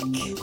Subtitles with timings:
[0.00, 0.38] back.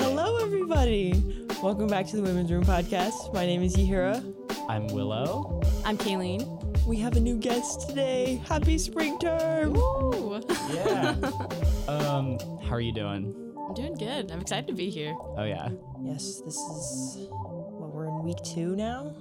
[0.00, 1.44] Hello, everybody.
[1.62, 3.32] Welcome back to the Women's Room Podcast.
[3.32, 4.34] My name is Yajirrah.
[4.68, 5.60] I'm Willow.
[5.84, 6.46] I'm Kaylene.
[6.86, 8.42] We have a new guest today.
[8.48, 9.76] Happy spring term.
[9.76, 10.42] Ooh.
[10.72, 11.10] Yeah.
[11.88, 13.54] um, how are you doing?
[13.68, 14.30] I'm doing good.
[14.32, 15.68] I'm excited to be here Oh yeah.
[16.02, 19.14] Yes, this is what we're in week two now.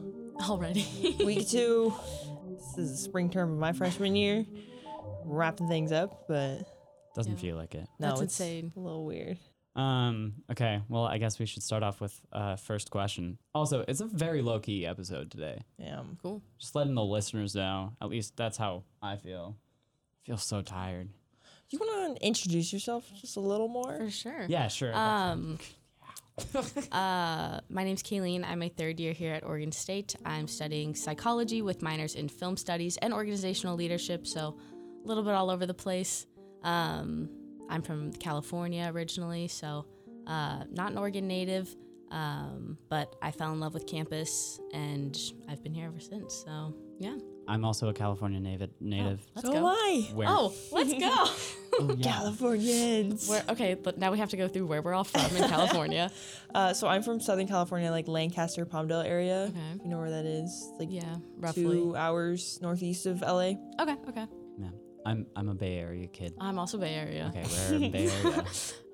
[0.49, 0.85] already.
[1.23, 1.93] Week two.
[2.57, 4.45] This is the spring term of my freshman year.
[5.25, 6.61] Wrapping things up, but
[7.15, 7.37] Doesn't Yeah.
[7.39, 7.87] feel like it.
[7.99, 8.71] no, That's it's insane.
[8.75, 9.37] a little weird.
[9.75, 10.81] Um, okay.
[10.89, 13.37] Well, I guess we should start off with uh first question.
[13.53, 15.61] Also, it's a very low key episode today.
[15.77, 16.01] Yeah.
[16.21, 16.41] cool.
[16.59, 17.93] Just letting the listeners know.
[18.01, 19.55] At least that's how I feel.
[20.23, 21.09] I feel so tired.
[21.69, 23.97] You want to introduce yourself just a little more?
[23.99, 24.45] For sure.
[24.47, 24.95] Yeah, sure.
[24.95, 25.59] Um,
[26.91, 28.43] uh, my name's Kaylene.
[28.43, 30.15] I'm a third year here at Oregon State.
[30.25, 34.57] I'm studying psychology with minors in film studies and organizational leadership, so
[35.03, 36.25] a little bit all over the place.
[36.63, 37.29] Um,
[37.69, 39.85] I'm from California originally, so
[40.27, 41.73] uh, not an Oregon native,
[42.11, 45.17] um, but I fell in love with campus and
[45.47, 46.43] I've been here ever since.
[46.45, 47.15] So, yeah,
[47.47, 48.69] I'm also a California native.
[48.79, 49.25] Native.
[49.35, 49.59] let's so go.
[49.59, 50.07] am I.
[50.13, 50.27] Where?
[50.29, 51.25] Oh, let's go.
[51.81, 52.11] Oh, yeah.
[52.11, 53.29] Californians.
[53.29, 56.11] Where, okay, but now we have to go through where we're all from in California.
[56.53, 59.43] Uh, so I'm from Southern California, like Lancaster, Palmdale area.
[59.49, 59.83] Okay.
[59.83, 60.71] You know where that is?
[60.79, 61.63] Like Yeah, roughly.
[61.63, 63.53] two hours northeast of LA.
[63.79, 64.25] Okay, okay.
[65.05, 66.33] I'm I'm a Bay Area kid.
[66.39, 67.31] I'm also Bay Area.
[67.35, 68.43] Okay, where in Bay Area?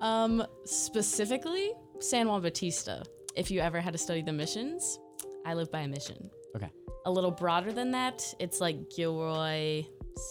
[0.02, 3.04] Um, specifically San Juan Bautista.
[3.36, 5.00] If you ever had to study the missions,
[5.46, 6.30] I live by a mission.
[6.56, 6.70] Okay.
[7.06, 9.84] A little broader than that, it's like Gilroy,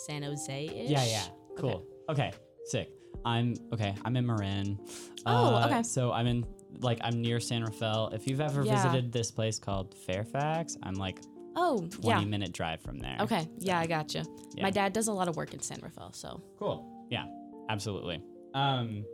[0.06, 0.90] San Jose ish.
[0.90, 1.24] Yeah, yeah.
[1.58, 1.84] Cool.
[2.08, 2.32] Okay.
[2.64, 2.88] Sick.
[3.24, 3.94] I'm okay.
[4.04, 4.78] I'm in Marin.
[5.26, 5.82] Oh, Uh, okay.
[5.82, 6.44] So I'm in
[6.80, 8.08] like I'm near San Rafael.
[8.12, 8.74] If you've ever Yeah.
[8.76, 11.20] visited this place called Fairfax, I'm like
[11.56, 12.20] Oh, 20 yeah.
[12.28, 13.16] minute drive from there.
[13.20, 13.48] Okay.
[13.58, 14.24] Yeah, I gotcha.
[14.54, 14.64] Yeah.
[14.64, 17.06] My dad does a lot of work in San Rafael, so Cool.
[17.10, 17.26] Yeah.
[17.68, 18.22] Absolutely.
[18.54, 19.04] Um,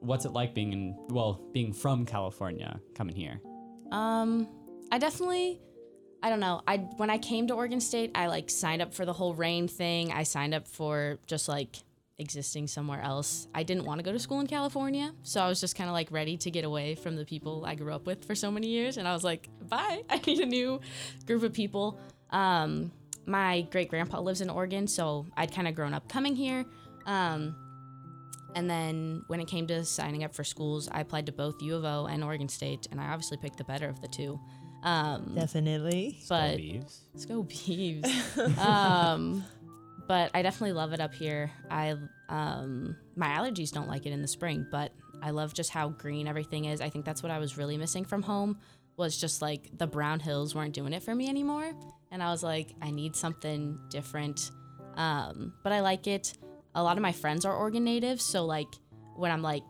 [0.00, 3.40] what's it like being in well being from California coming here?
[3.90, 4.48] Um,
[4.92, 5.60] I definitely,
[6.22, 6.62] I don't know.
[6.66, 9.68] I when I came to Oregon State, I like signed up for the whole rain
[9.68, 10.12] thing.
[10.12, 11.76] I signed up for just like
[12.20, 13.48] existing somewhere else.
[13.54, 15.94] I didn't want to go to school in California, so I was just kind of
[15.94, 18.68] like ready to get away from the people I grew up with for so many
[18.68, 18.96] years.
[18.98, 20.02] And I was like, bye.
[20.10, 20.80] I need a new
[21.26, 21.98] group of people.
[22.30, 22.92] Um,
[23.26, 26.64] my great grandpa lives in Oregon, so I'd kind of grown up coming here.
[27.06, 27.56] Um,
[28.54, 31.76] and then when it came to signing up for schools, I applied to both U
[31.76, 34.38] of O and Oregon State, and I obviously picked the better of the two.
[34.82, 36.18] Um, Definitely.
[36.28, 37.00] but Beavs.
[37.12, 38.58] let's go Beavs.
[40.10, 41.52] But I definitely love it up here.
[41.70, 41.94] I
[42.28, 44.90] um, my allergies don't like it in the spring, but
[45.22, 46.80] I love just how green everything is.
[46.80, 48.58] I think that's what I was really missing from home
[48.96, 51.70] was just like the brown hills weren't doing it for me anymore,
[52.10, 54.50] and I was like, I need something different.
[54.96, 56.32] Um, but I like it.
[56.74, 58.74] A lot of my friends are Oregon natives, so like
[59.14, 59.62] when I'm like,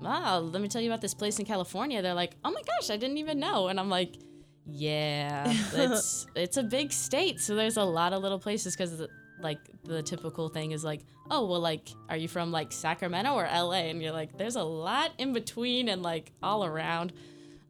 [0.00, 2.88] wow, let me tell you about this place in California, they're like, oh my gosh,
[2.88, 4.16] I didn't even know, and I'm like.
[4.64, 9.02] Yeah, it's it's a big state, so there's a lot of little places because
[9.42, 13.44] like the typical thing is like, oh well, like are you from like Sacramento or
[13.44, 13.88] LA?
[13.90, 17.12] And you're like, there's a lot in between and like all around,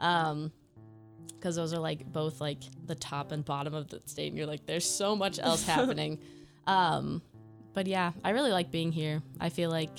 [0.00, 0.52] um,
[1.34, 4.46] because those are like both like the top and bottom of the state, and you're
[4.46, 6.18] like, there's so much else happening,
[6.66, 7.22] um,
[7.72, 9.22] but yeah, I really like being here.
[9.40, 9.90] I feel like.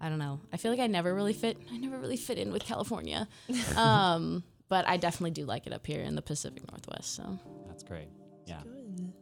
[0.00, 0.40] I don't know.
[0.52, 1.56] I feel like I never really fit.
[1.72, 3.26] I never really fit in with California.
[3.76, 7.14] Um, but I definitely do like it up here in the Pacific Northwest.
[7.14, 7.38] So
[7.68, 8.08] That's great.
[8.44, 8.60] Yeah.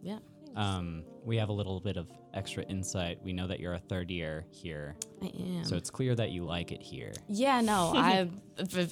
[0.03, 0.19] yeah,
[0.56, 3.19] Um, we have a little bit of extra insight.
[3.22, 5.65] We know that you're a third year here, I am.
[5.65, 7.12] so it's clear that you like it here.
[7.28, 8.29] yeah, no, I,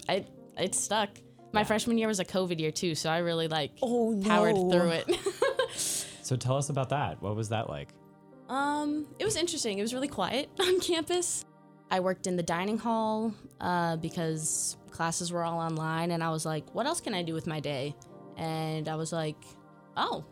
[0.08, 0.24] I,
[0.58, 1.10] it stuck.
[1.52, 4.28] My freshman year was a COVID year too, so I really like Oh no.
[4.28, 5.18] powered through it.
[6.22, 7.20] So tell us about that.
[7.20, 7.88] What was that like?
[8.48, 9.78] um, it was interesting.
[9.78, 11.44] It was really quiet on campus.
[11.90, 16.46] I worked in the dining hall uh, because classes were all online, and I was
[16.46, 17.96] like, what else can I do with my day?
[18.36, 19.36] And I was like,
[19.96, 20.24] oh,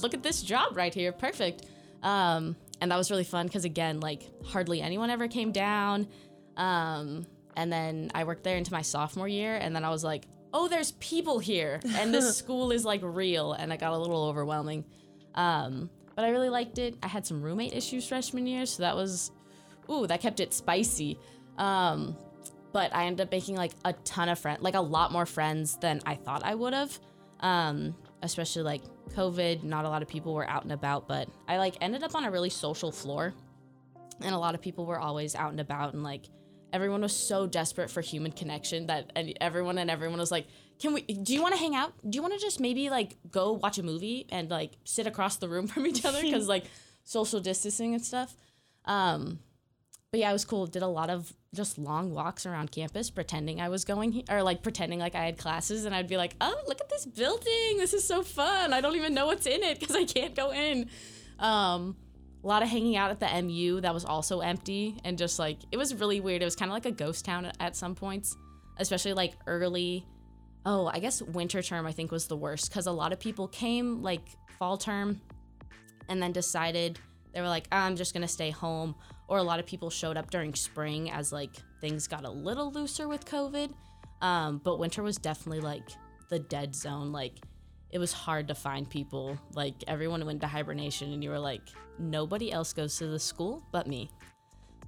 [0.00, 1.12] look at this job right here.
[1.12, 1.66] Perfect.
[2.02, 6.08] Um, and that was really fun because, again, like hardly anyone ever came down.
[6.56, 7.26] Um,
[7.56, 10.68] and then I worked there into my sophomore year, and then I was like, oh,
[10.68, 13.52] there's people here, and this school is like real.
[13.52, 14.84] And it got a little overwhelming.
[15.34, 16.96] Um, but I really liked it.
[17.02, 19.30] I had some roommate issues freshman year, so that was,
[19.90, 21.18] ooh, that kept it spicy.
[21.58, 22.16] Um,
[22.72, 25.76] but I ended up making like a ton of friends, like a lot more friends
[25.78, 26.98] than I thought I would have.
[27.40, 31.58] Um, especially like COVID, not a lot of people were out and about, but I
[31.58, 33.34] like ended up on a really social floor,
[34.20, 36.26] and a lot of people were always out and about and like
[36.74, 40.46] everyone was so desperate for human connection that and everyone and everyone was like,
[40.80, 41.02] "Can we?
[41.02, 41.92] Do you want to hang out?
[42.08, 45.36] Do you want to just maybe like go watch a movie and like sit across
[45.36, 46.64] the room from each other because like
[47.04, 48.36] social distancing and stuff."
[48.84, 49.38] Um,
[50.10, 50.66] but yeah, it was cool.
[50.66, 54.42] Did a lot of just long walks around campus, pretending I was going he- or
[54.42, 57.78] like pretending like I had classes, and I'd be like, "Oh, look at this building!
[57.78, 58.72] This is so fun!
[58.72, 60.90] I don't even know what's in it because I can't go in."
[61.38, 61.96] Um,
[62.42, 65.58] a lot of hanging out at the MU that was also empty, and just like
[65.72, 66.42] it was really weird.
[66.42, 68.36] It was kind of like a ghost town at, some points,
[68.78, 70.06] especially like early.
[70.66, 73.48] Oh, I guess winter term I think was the worst because a lot of people
[73.48, 74.22] came like
[74.58, 75.20] fall term,
[76.08, 76.98] and then decided
[77.32, 78.94] they were like, "I'm just gonna stay home."
[79.28, 81.50] Or a lot of people showed up during spring as like
[81.80, 83.72] things got a little looser with COVID.
[84.20, 85.88] Um, but winter was definitely like
[86.28, 87.12] the dead zone.
[87.12, 87.34] Like
[87.90, 89.38] it was hard to find people.
[89.54, 91.62] Like everyone went to hibernation, and you were like,
[91.98, 94.10] nobody else goes to the school but me.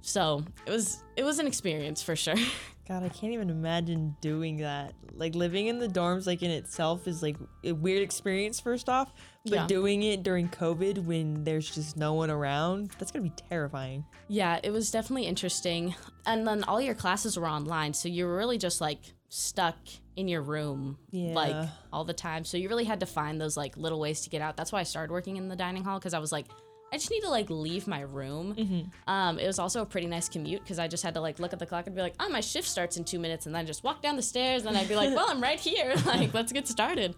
[0.01, 2.35] So it was it was an experience for sure.
[2.87, 4.93] God, I can't even imagine doing that.
[5.13, 8.59] Like living in the dorms, like in itself, is like a weird experience.
[8.61, 9.11] First off,
[9.43, 9.67] but Yeah.
[9.67, 14.05] doing it during COVID when there's just no one around, that's gonna be terrifying.
[14.29, 15.95] Yeah, it was definitely interesting.
[16.25, 18.99] And then all your classes were online, so you were really just like
[19.29, 19.75] stuck
[20.15, 22.45] in your room like all the time.
[22.45, 24.55] So you really had to find those like little ways to get out.
[24.55, 26.45] That's why I started working in the dining hall because I was like,
[26.91, 28.89] I just need to like leave my room.
[29.07, 31.51] Um, it was also a pretty nice commute because I just had to like look
[31.53, 33.65] at the clock and be like, oh, my shift starts in two minutes, and then
[33.65, 35.95] just walk down the stairs, and I'd be like, well, I'm right here.
[36.05, 37.15] like, let's get started.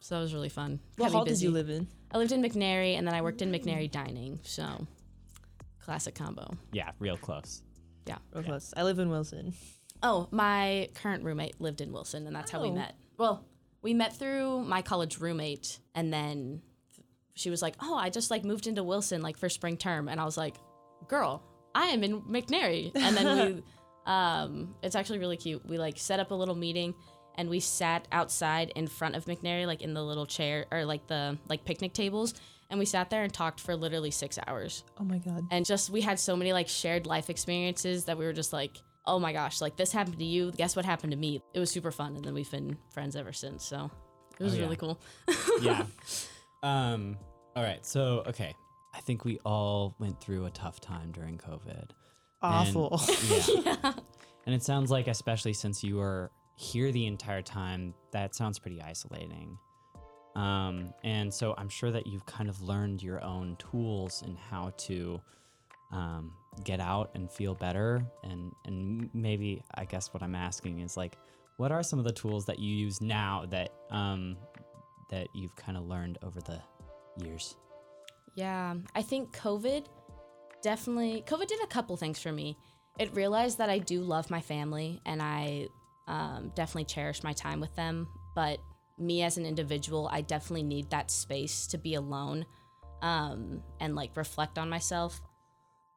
[0.00, 0.80] So that was really fun.
[0.96, 1.86] What Kept me hall did you live in?
[2.10, 4.40] I lived in McNary, and then I worked in McNary Dining.
[4.42, 4.86] So
[5.80, 6.50] classic combo.
[6.72, 7.62] Yeah, real close.
[8.06, 8.18] Yeah.
[8.34, 8.74] Real close.
[8.76, 9.54] I live in Wilson.
[10.02, 12.74] Oh, my current roommate lived in Wilson, and that's how we Oh.
[12.74, 12.94] met.
[13.18, 13.44] Well,
[13.82, 16.62] we met through my college roommate, and then
[17.36, 20.20] she was like, "Oh, I just like moved into Wilson like for spring term," and
[20.20, 20.56] I was like,
[21.06, 21.42] "Girl,
[21.74, 23.62] I am in McNary," and then we,
[24.12, 25.64] um, it's actually really cute.
[25.64, 26.94] We like set up a little meeting,
[27.36, 31.06] and we sat outside in front of McNary, like in the little chair or like
[31.06, 32.34] the like picnic tables,
[32.70, 34.82] and we sat there and talked for literally six hours.
[34.98, 35.44] Oh my god.
[35.50, 38.82] and just we had so many like shared life experiences that we were just like
[39.08, 40.50] oh my gosh like this happened to you.
[40.50, 41.40] Guess what happened to me?
[41.54, 42.16] It was super fun.
[42.16, 43.64] And then we've been friends ever since.
[43.64, 43.88] So
[44.40, 44.62] it was Oh, yeah.
[44.64, 45.00] really cool.
[45.60, 45.84] Yeah.
[46.66, 47.16] Um.
[47.54, 47.84] All right.
[47.84, 48.54] So okay,
[48.94, 51.90] I think we all went through a tough time during COVID.
[52.42, 53.00] Awful.
[53.56, 53.92] And, yeah.
[54.46, 58.80] And it sounds like, especially since you were here the entire time, that sounds pretty
[58.80, 59.58] isolating.
[60.36, 64.72] Um, and so I'm sure that you've kind of learned your own tools and how
[64.76, 65.20] to
[65.92, 66.32] um,
[66.62, 68.04] get out and feel better.
[68.22, 71.16] And and maybe I guess what I'm asking is like,
[71.56, 74.36] what are some of the tools that you use now that um,
[75.10, 76.60] that you've kind of learned over the
[77.16, 77.56] years?
[78.36, 79.86] yeah i think covid
[80.62, 82.56] definitely covid did a couple things for me
[83.00, 85.66] it realized that i do love my family and i
[86.08, 88.06] um, definitely cherish my time with them
[88.36, 88.58] but
[88.96, 92.46] me as an individual i definitely need that space to be alone
[93.02, 95.20] um, and like reflect on myself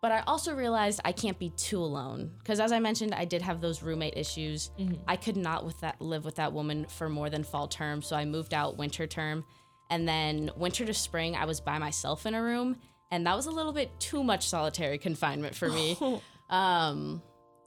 [0.02, 3.42] but i also realized i can't be too alone because as i mentioned i did
[3.42, 4.72] have those roommate issues.
[5.08, 8.16] I could not with that live with that woman for more than fall term so
[8.16, 9.44] i moved out winter term.
[9.92, 12.78] And then winter to spring i was by myself in a room
[13.12, 15.98] and that was a little bit too much solitary confinement for me.
[16.50, 17.22] Um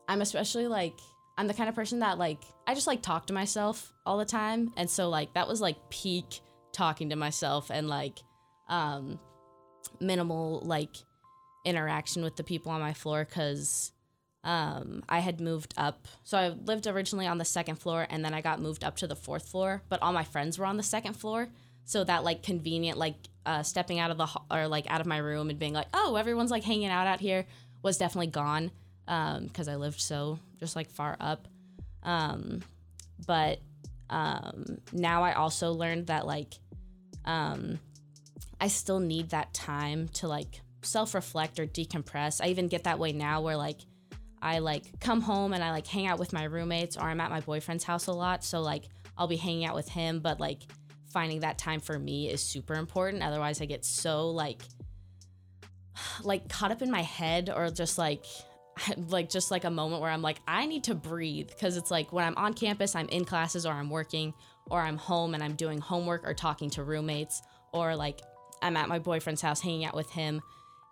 [0.09, 0.99] i'm especially like
[1.39, 4.25] i'm the kind of person that like i just like talk to myself all the
[4.25, 4.73] time.
[4.77, 6.41] And so like that was like peak
[6.73, 8.19] talking to myself and like
[8.69, 9.21] um
[10.01, 10.97] minimal like
[11.65, 13.93] interaction with the people on my floor because
[14.45, 16.09] um, I had moved up.
[16.25, 19.07] So I lived originally on the second floor and then I got moved up to
[19.07, 21.49] the fourth floor, but all my friends were on the second floor.
[21.85, 25.19] So that like convenient, like uh, stepping out of the or like out of my
[25.19, 27.45] room and being like, oh, everyone's like hanging out out here
[27.83, 28.71] was definitely gone
[29.07, 31.49] because I lived so just like far up.
[32.03, 32.63] Um,
[33.27, 33.61] but
[34.11, 36.55] um, now I also learned that like
[37.25, 37.79] um,
[38.61, 42.41] I still need that time to like self reflect or decompress.
[42.43, 43.81] I even get that way now where like
[44.41, 47.31] I like come home and I like hang out with my roommates or I'm at
[47.31, 48.45] my boyfriend's house a lot.
[48.45, 48.85] So like
[49.17, 50.63] I'll be hanging out with him, but like
[51.13, 53.23] finding that time for me is super important.
[53.23, 54.63] Otherwise, I get so like
[56.23, 58.27] like caught up in my head or just like
[59.09, 62.13] like just like a moment where I'm like I need to breathe because it's like
[62.13, 64.35] when I'm on campus, I'm in classes or I'm working
[64.71, 68.21] or I'm home and I'm doing homework or talking to roommates or like
[68.61, 70.41] I'm at my boyfriend's house hanging out with him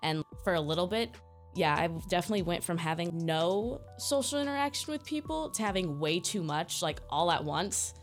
[0.02, 1.10] and for a little bit
[1.54, 6.42] yeah i definitely went from having no social interaction with people to having way too
[6.42, 7.94] much like all at once.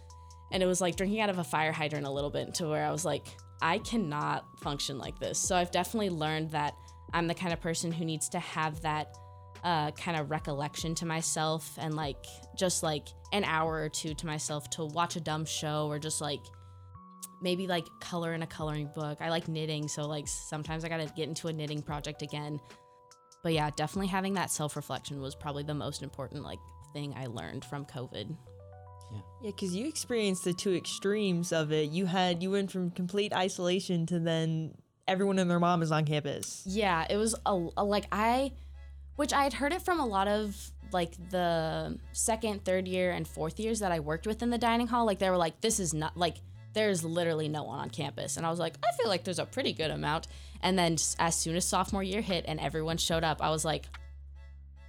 [0.51, 2.85] And it was like drinking out of a fire hydrant a little bit to where
[2.85, 3.27] i was like
[3.61, 5.39] i cannot function like this.
[5.39, 6.73] So i've definitely learned that
[7.13, 9.07] i'm the kind of person who needs to have that
[9.63, 12.23] uh, kind of recollection to myself and like
[12.55, 16.21] just like an hour or two to myself to watch a dumb show or just
[16.21, 16.39] like
[17.41, 19.19] maybe like color in a coloring book.
[19.21, 22.59] I like knitting, so like sometimes I gotta get into a knitting project again.
[23.43, 26.59] But yeah, definitely having that self reflection was probably the most important like
[26.93, 28.35] thing I learned from COVID.
[29.13, 31.89] Yeah, Yeah, because you experienced the two extremes of it.
[31.89, 34.73] You had you went from complete isolation to then
[35.07, 36.63] everyone and their mom is on campus.
[36.65, 38.53] Yeah, it was a, a like I,
[39.15, 43.27] which I had heard it from a lot of like the second, third year, and
[43.27, 45.05] fourth years that I worked with in the dining hall.
[45.05, 46.37] Like they were like, this is not like
[46.77, 49.45] there's literally no one on campus, and I was like, I feel like there's a
[49.45, 50.27] pretty good amount.
[50.61, 53.85] And then as soon as sophomore year hit and everyone showed up, I was like,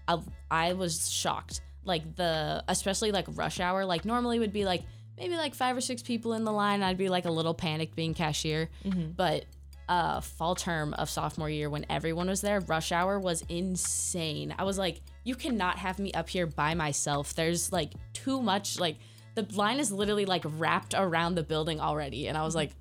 [0.07, 0.19] I,
[0.51, 1.63] I was shocked.
[1.85, 4.83] Like the especially like rush hour, like normally would be like
[5.17, 6.83] maybe like five or six people in the line.
[6.83, 8.69] I'd be like a little panicked being cashier,
[9.17, 9.45] but
[9.89, 14.55] uh, fall term of sophomore year when everyone was there, rush hour was insane.
[14.59, 17.35] I was like, you cannot have me up here by myself.
[17.35, 18.97] There's like too much, like,
[19.47, 22.29] the line is literally like wrapped around the building already.
[22.29, 22.73] And I was like,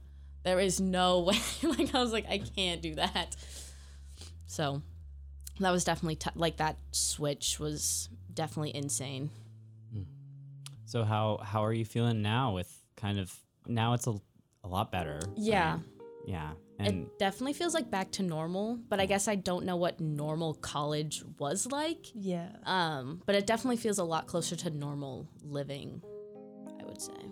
[0.43, 1.39] there is no way.
[1.63, 3.35] like, I was like, I can't do that.
[4.47, 4.81] So
[5.59, 9.29] that was definitely t- like that switch was definitely insane.
[10.85, 13.33] So how how are you feeling now with kind of
[13.67, 14.15] now it's a,
[14.63, 15.19] a lot better.
[15.35, 15.75] Yeah.
[15.75, 15.83] mean,
[16.25, 16.51] yeah.
[16.79, 19.99] And it definitely feels like back to normal, but I guess I don't know what
[19.99, 22.05] normal college was like.
[22.13, 22.49] Yeah.
[22.65, 26.16] Um, but it definitely feels a lot closer to normal living, I
[26.97, 27.31] would say.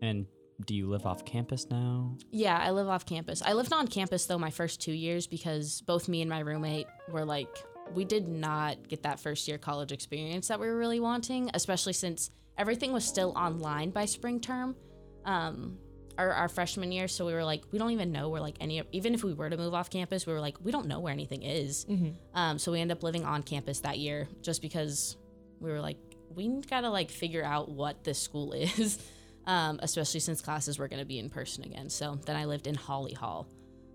[0.00, 0.26] and
[0.66, 2.16] do you live off campus now?
[2.30, 3.42] Yeah, I live off campus.
[3.44, 6.86] I lived on campus though my first two years because both me and my roommate
[7.08, 7.48] were like,
[7.94, 11.92] we did not get that first year college experience that we were really wanting, especially
[11.94, 14.76] since everything was still online by spring term.
[15.24, 15.78] Um,
[16.18, 18.82] our, our freshman year, so we were like, we don't even know where like any,
[18.92, 21.12] even if we were to move off campus, we were like, we don't know where
[21.12, 21.86] anything is.
[22.34, 25.16] Um, so we ended up living on campus that year just because
[25.58, 25.96] we were like,
[26.34, 28.98] we gotta like figure out what this school is,
[29.46, 31.88] um, especially since classes were gonna be in person again.
[31.90, 33.48] So then I lived in Hawley Hall.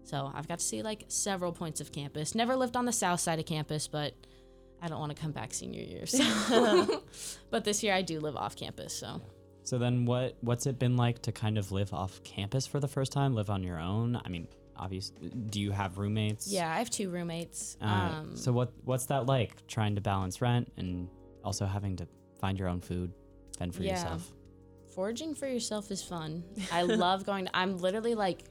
[0.03, 2.34] So I've got to see like several points of campus.
[2.34, 4.13] Never lived on the south side of campus, but
[4.82, 6.06] I don't want to come back senior year.
[6.06, 7.03] So.
[7.50, 8.94] but this year I do live off campus.
[8.94, 9.22] So
[9.63, 12.88] So then what what's it been like to kind of live off campus for the
[12.88, 14.20] first time, live on your own?
[14.24, 16.48] I mean, obviously do you have roommates?
[16.48, 17.75] yeah, I have two roommates.
[17.82, 21.10] Uh, um, so what what's that like trying to balance rent and
[21.44, 22.08] also having to
[22.39, 23.12] find your own food,
[23.58, 23.91] fend for Yeah.
[23.91, 24.32] yourself?
[24.96, 26.44] foraging for yourself is fun.
[26.72, 27.46] I love going.
[27.46, 28.46] To, I'm literally like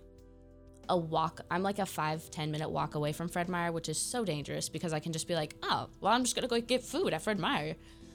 [0.89, 1.41] a walk.
[1.51, 4.69] I'm like a five ten minute walk away from Fred Meyer, which is so dangerous
[4.69, 7.23] because I can just be like, oh, well, I'm just gonna go get food at
[7.23, 7.75] Fred Meyer.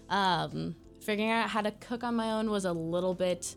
[0.10, 3.54] Um, figuring out how to cook on my own was a little bit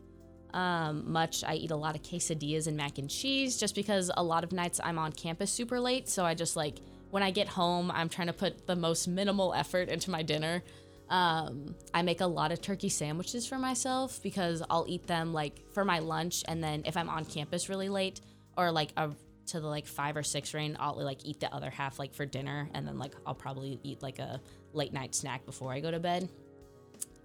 [0.53, 1.45] um, much.
[1.45, 4.51] I eat a lot of quesadillas and mac and cheese just because a lot of
[4.53, 6.09] nights I'm on campus super late.
[6.09, 6.79] So I just like
[7.11, 10.65] when I get home, I'm trying to put the most minimal effort into my dinner.
[11.15, 15.63] Um, I make a lot of turkey sandwiches for myself because I'll eat them like
[15.73, 18.21] for my lunch, and then if I'm on campus really late
[18.57, 19.13] or like a,
[19.47, 22.27] to the like five or six range, I'll like eat the other half like for
[22.27, 24.41] dinner, and then like I'll probably eat like a
[24.73, 26.29] late night snack before I go to bed.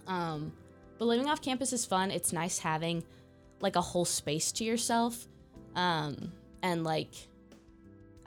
[0.05, 0.53] Um,
[0.99, 2.11] but living off campus is fun.
[2.11, 3.03] It's nice having
[3.59, 5.25] like a whole space to yourself,
[5.75, 6.31] um,
[6.61, 7.09] and like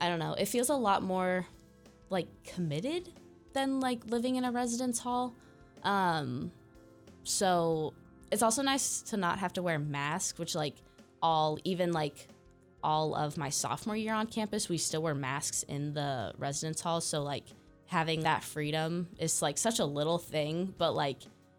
[0.00, 1.46] I don't know, it feels a lot more
[2.10, 3.10] like committed
[3.52, 5.36] than like living in a residence hall.
[5.82, 6.52] Um,
[7.24, 7.94] so
[8.30, 10.74] it's also nice to not have to wear masks, which like
[11.22, 12.28] all even like
[12.82, 17.00] all of my sophomore year on campus, we still wear masks in the residence hall.
[17.00, 17.44] So like
[17.86, 21.18] having that freedom is like such a little thing, but like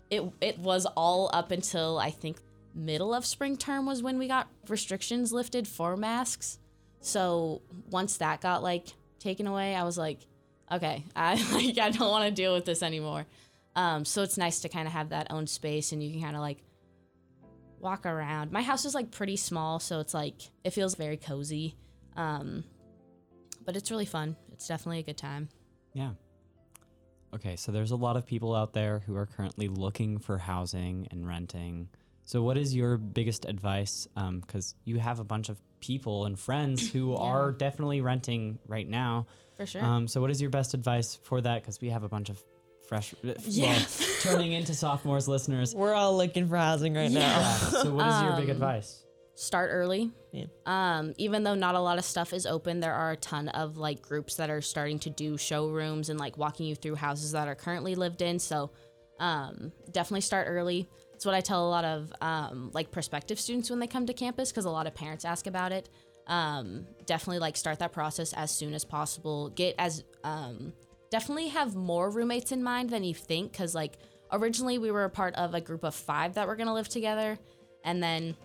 [0.09, 2.37] it it was all up until I think
[2.75, 6.59] middle of spring term was when we got restrictions lifted for masks.
[7.01, 8.87] So once that got like
[9.19, 10.19] taken away, I was like,
[10.71, 13.25] okay, I like I don't want to deal with this anymore.
[13.75, 16.35] Um, so it's nice to kind of have that own space and you can kind
[16.35, 16.63] of like
[17.79, 18.51] walk around.
[18.51, 21.75] My house is like pretty small, so it's like it feels very cozy.
[22.15, 22.63] Um,
[23.65, 24.35] but it's really fun.
[24.51, 25.49] It's definitely a good time.
[25.93, 26.11] Yeah.
[27.33, 31.07] Okay, so there's a lot of people out there who are currently looking for housing
[31.09, 31.89] and renting.
[32.25, 34.07] So, what is your biggest advice?
[34.15, 39.25] Because you have a bunch of people and friends who are definitely renting right now.
[39.57, 39.83] For sure.
[39.83, 41.61] Um, so, what is your best advice for that?
[41.61, 42.41] Because we have a bunch of
[42.93, 43.73] fresh, uh, Yeah.
[43.73, 43.85] well,
[44.21, 45.73] turning into sophomores listeners.
[45.75, 47.19] We're all looking for housing right Yeah.
[47.19, 47.57] now.
[47.83, 48.99] So, what is your big Um, advice?
[49.35, 50.11] start early.
[50.31, 50.45] Yeah.
[50.67, 53.77] Um, even though not a lot of stuff is open, there are a ton of
[53.77, 57.47] like groups that are starting to do showrooms and like walking you through houses that
[57.47, 58.37] are currently lived in.
[58.37, 58.69] So
[59.19, 60.87] um, definitely start early.
[61.15, 64.13] It's what I tell a lot of um, like prospective students when they come to
[64.13, 65.89] campus because a lot of parents ask about it.
[66.27, 69.49] Um, definitely like start that process as soon as possible.
[69.49, 70.73] Get as um,
[71.13, 73.99] definitely have more roommates in mind than you think because like
[74.31, 76.89] originally we were a part of a group of five that were going to live
[76.89, 77.37] together
[77.83, 78.35] and then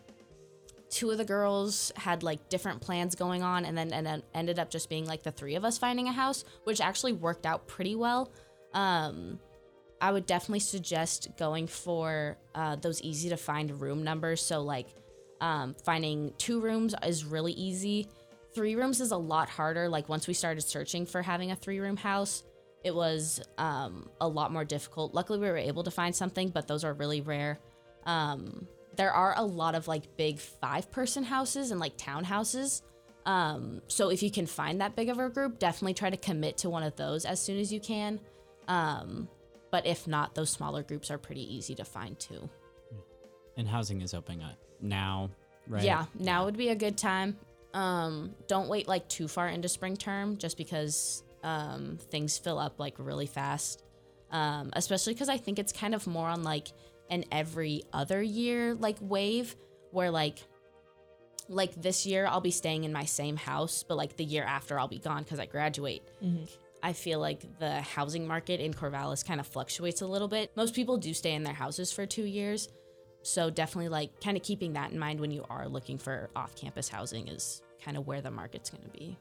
[0.91, 4.59] two of the girls had like different plans going on and then and then ended
[4.59, 7.67] up just being like the three of us finding a house which actually worked out
[7.67, 8.31] pretty well.
[8.75, 9.39] Um
[10.03, 14.43] i would definitely suggest going for uh, those easy to find room numbers.
[14.43, 14.89] So like
[15.41, 18.09] um, finding two rooms is really easy.
[18.55, 21.81] Three rooms is a lot harder like once we started searching for having a three
[21.81, 22.43] room house
[22.89, 26.67] it was um, a lot more difficult luckily we were able to find something but
[26.67, 27.59] those are really rare
[28.05, 28.67] um,
[28.99, 32.83] there are a lot of like big five person houses and like townhouses.
[33.25, 36.59] Um, so if you can find that big of a group, definitely try to commit
[36.59, 38.19] to one of those as soon as you can.
[38.67, 39.29] Um,
[39.71, 42.51] but if not, those smaller groups are pretty easy to find too.
[43.57, 45.31] And housing is opening up now,
[45.69, 45.85] right?
[45.85, 47.37] Yeah, now would be a good time.
[47.75, 52.79] Um, don't wait like too far into spring term just because um, things fill up
[52.79, 53.85] like really fast.
[54.31, 56.69] Um, especially because I think it's kind of more on like
[57.11, 59.57] an every other year like wave
[59.91, 60.39] where like
[61.49, 64.79] like this year I'll be staying in my same house, but like the year after
[64.79, 66.03] I'll be gone because I graduate.
[66.83, 70.53] I feel like the housing market in Corvallis kind of fluctuates a little bit.
[70.57, 72.69] Most people do stay in their houses for two years.
[73.23, 76.55] So definitely like kind of keeping that in mind when you are looking for off
[76.55, 79.19] campus housing is kind of where the market's going to be.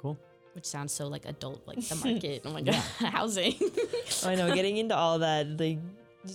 [0.00, 0.18] Cool.
[0.54, 2.42] Which sounds so like adult, like the market.
[2.44, 3.54] oh my God, housing.
[3.60, 5.78] Oh, I know, getting into all that, like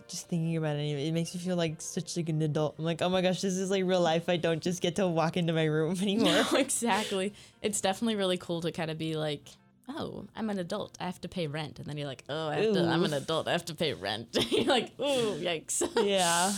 [0.07, 2.75] just thinking about it, it makes me feel like such like an adult.
[2.79, 4.29] I'm like, oh my gosh, this is like real life.
[4.29, 6.31] I don't just get to walk into my room anymore.
[6.51, 7.33] No, exactly.
[7.61, 9.47] It's definitely really cool to kind of be like,
[9.89, 10.97] oh, I'm an adult.
[10.99, 11.79] I have to pay rent.
[11.79, 13.47] And then you're like, oh, I have to, I'm an adult.
[13.47, 14.29] I have to pay rent.
[14.49, 15.83] you're like, ooh, yikes.
[16.03, 16.51] yeah.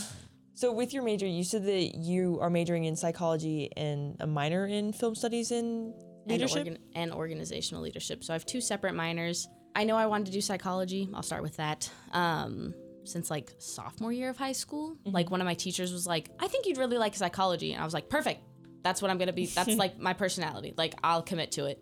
[0.54, 4.66] So with your major, you said that you are majoring in psychology and a minor
[4.66, 5.94] in film studies and
[6.30, 6.58] and, leadership.
[6.58, 8.24] organ- and organizational leadership.
[8.24, 9.48] So I have two separate minors.
[9.76, 11.10] I know I wanted to do psychology.
[11.14, 11.90] I'll start with that.
[12.12, 16.30] Um, since like sophomore year of high school, like one of my teachers was like,
[16.40, 18.42] "I think you'd really like psychology," and I was like, "Perfect.
[18.84, 19.46] That's what I'm gonna be.
[19.46, 20.74] That's like my personality.
[20.76, 21.82] Like I'll commit to it."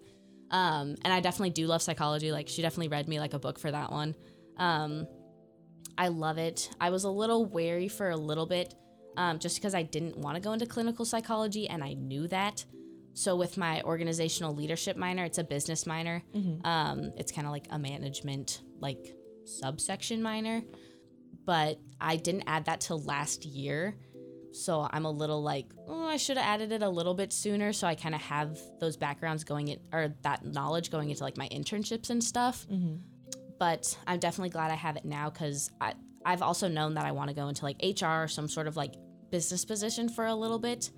[0.51, 2.31] Um, and I definitely do love psychology.
[2.31, 4.15] Like she definitely read me like a book for that one.
[4.57, 5.07] Um,
[5.97, 6.69] I love it.
[6.79, 8.75] I was a little wary for a little bit,
[9.17, 12.65] um, just because I didn't want to go into clinical psychology, and I knew that.
[13.17, 16.21] So with my organizational leadership minor, it's a business minor.
[16.65, 20.61] Um, it's kind of like a management like subsection minor,
[21.45, 23.95] but I didn't add that till last year.
[24.51, 27.73] So I'm a little like, oh, I should have added it a little bit sooner.
[27.73, 31.37] So I kind of have those backgrounds going in, or that knowledge going into like
[31.37, 32.65] my internships and stuff.
[33.59, 35.71] But I'm definitely glad I have it now because
[36.25, 38.75] I've also known that I want to go into like HR or some sort of
[38.75, 38.95] like
[39.29, 40.89] business position for a little bit.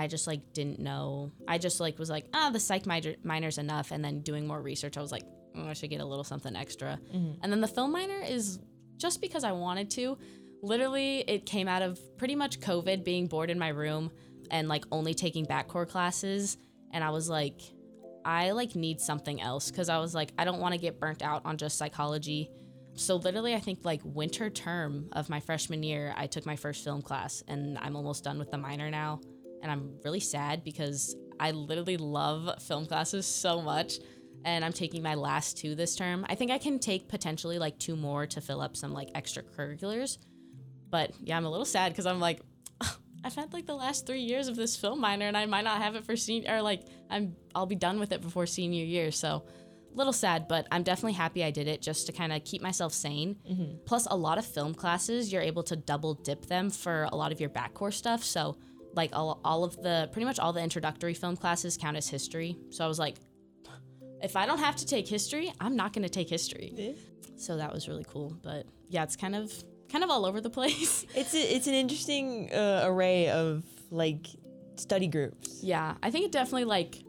[0.00, 1.30] I just like didn't know.
[1.46, 3.90] I just like was like, ah, the psych minor, minor's enough.
[3.90, 6.56] And then doing more research, I was like, oh, I should get a little something
[6.56, 6.98] extra.
[7.42, 8.58] And then the film minor is
[8.96, 10.16] just because I wanted to.
[10.62, 14.10] Literally, it came out of pretty much COVID being bored in my room
[14.50, 16.56] and like only taking Bacc Core classes.
[16.92, 17.60] And I was like,
[18.24, 21.20] I like need something else because I was like, I don't want to get burnt
[21.20, 22.50] out on just psychology.
[22.94, 26.84] So literally, I think like winter term of my freshman year, I took my first
[26.84, 29.20] film class, and I'm almost done with the minor now.
[29.62, 33.94] And I'm really sad because I literally love film classes so much,
[34.44, 36.24] and I'm taking my last two this term.
[36.28, 40.18] I think I can take potentially like two more to fill up some like extracurriculars.
[40.90, 42.40] But yeah, I'm a little sad because I'm like,
[43.22, 45.82] I've had like the last three years of this film minor, and I might not
[45.82, 49.10] have it for senior, or like I'm I'll be done with it before senior year.
[49.10, 49.44] So
[49.92, 52.62] a little sad, but I'm definitely happy I did it just to kind of keep
[52.62, 53.36] myself sane.
[53.50, 53.78] Mm-hmm.
[53.84, 57.32] Plus, a lot of film classes you're able to double dip them for a lot
[57.32, 58.24] of your Bacc Core stuff.
[58.24, 58.56] So
[58.94, 62.56] like all, all of the pretty much all the introductory film classes count as history.
[62.70, 63.16] So I was like,
[64.22, 66.96] if I don't have to take history, I'm not going to take history.
[67.36, 68.36] So that was really cool.
[68.42, 69.52] But yeah, it's kind of
[69.90, 71.06] kind of all over the place.
[71.14, 74.26] It's a, it's an interesting uh, array of like
[74.76, 75.60] study groups.
[75.62, 77.02] Yeah, I think it definitely like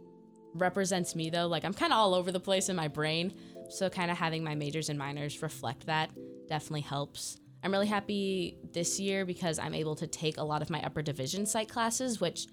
[0.54, 1.48] represents me though.
[1.48, 3.34] Like I'm kind of all over the place in my brain.
[3.70, 6.12] So kind of having my majors and minors reflect that
[6.50, 7.38] definitely helps.
[7.64, 11.02] I'm really happy this year because I'm able to take a lot of my upper
[11.02, 12.48] division psych classes, which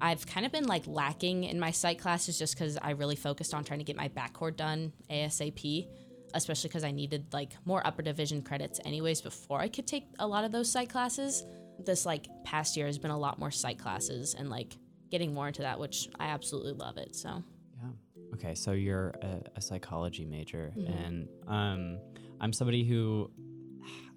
[0.00, 3.54] I've kind of been like lacking in my psych classes just because I really focused
[3.54, 5.86] on trying to get my Bacc Core done ASAP,
[6.34, 10.26] especially because I needed like more upper division credits anyways before I could take a
[10.26, 11.44] lot of those psych classes.
[11.78, 14.76] This like past year has been a lot more psych classes and like
[15.10, 17.14] getting more into that, which I absolutely love it.
[17.14, 17.42] So
[17.82, 17.90] Yeah.
[18.34, 21.98] Okay, so you're a, a psychology major, and um,
[22.40, 23.30] I'm somebody who,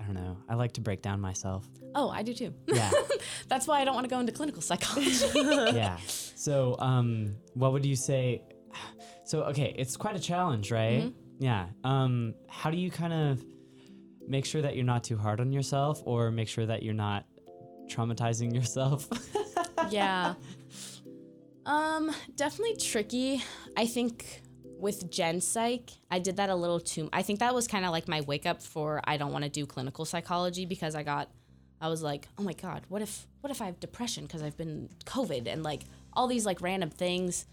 [0.04, 1.66] I don't know, I like to break down myself.
[1.96, 2.54] oh, I do too.
[2.68, 2.92] Yeah,
[3.48, 5.12] That's why I don't want to go into clinical psychology.
[5.78, 5.98] yeah.
[6.36, 8.42] So, um, what would you say?
[9.24, 11.14] So, okay, it's quite a challenge, right?
[11.40, 11.68] yeah.
[11.86, 13.42] Um, how do you kind of
[14.28, 17.24] make sure that you're not too hard on yourself, or make sure that you're not
[17.88, 19.08] traumatizing yourself?
[19.90, 20.34] yeah.
[21.66, 23.42] Um, definitely tricky.
[23.78, 24.42] I think
[24.84, 27.10] with Gen Psych, I did that a little too.
[27.14, 29.50] I think that was kind of like my wake up for I don't want to
[29.50, 31.30] do clinical psychology because I got,
[31.82, 34.58] I was like, oh my god, what if what if I have depression because I've
[34.58, 37.46] been COVID and like all these like random things,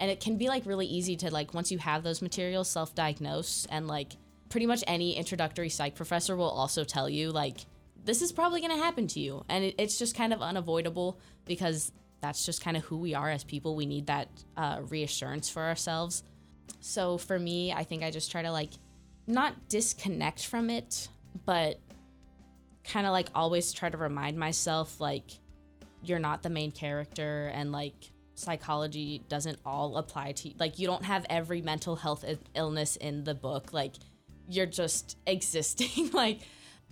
[0.00, 2.94] and it can be like really easy to like once you have those materials self
[2.94, 4.14] diagnose and like
[4.48, 7.66] pretty much any introductory psych professor will also tell you like
[8.02, 9.44] this is probably going to happen to you.
[9.50, 13.28] And it, it's just kind of unavoidable because that's just kind of who we are
[13.28, 13.76] as people.
[13.76, 16.22] We need that uh, reassurance for ourselves
[16.80, 18.70] so for me i think i just try to like
[19.26, 21.08] not disconnect from it
[21.44, 21.78] but
[22.84, 25.30] kind of like always try to remind myself like
[26.02, 31.04] you're not the main character and like psychology doesn't all apply to like you don't
[31.04, 33.94] have every mental health illness in the book like
[34.48, 36.40] you're just existing like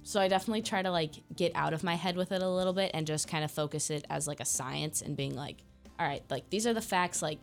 [0.02, 2.72] so i definitely try to like get out of my head with it a little
[2.72, 5.58] bit and just kind of focus it as like a science and being like
[5.98, 7.38] all right like these are the facts like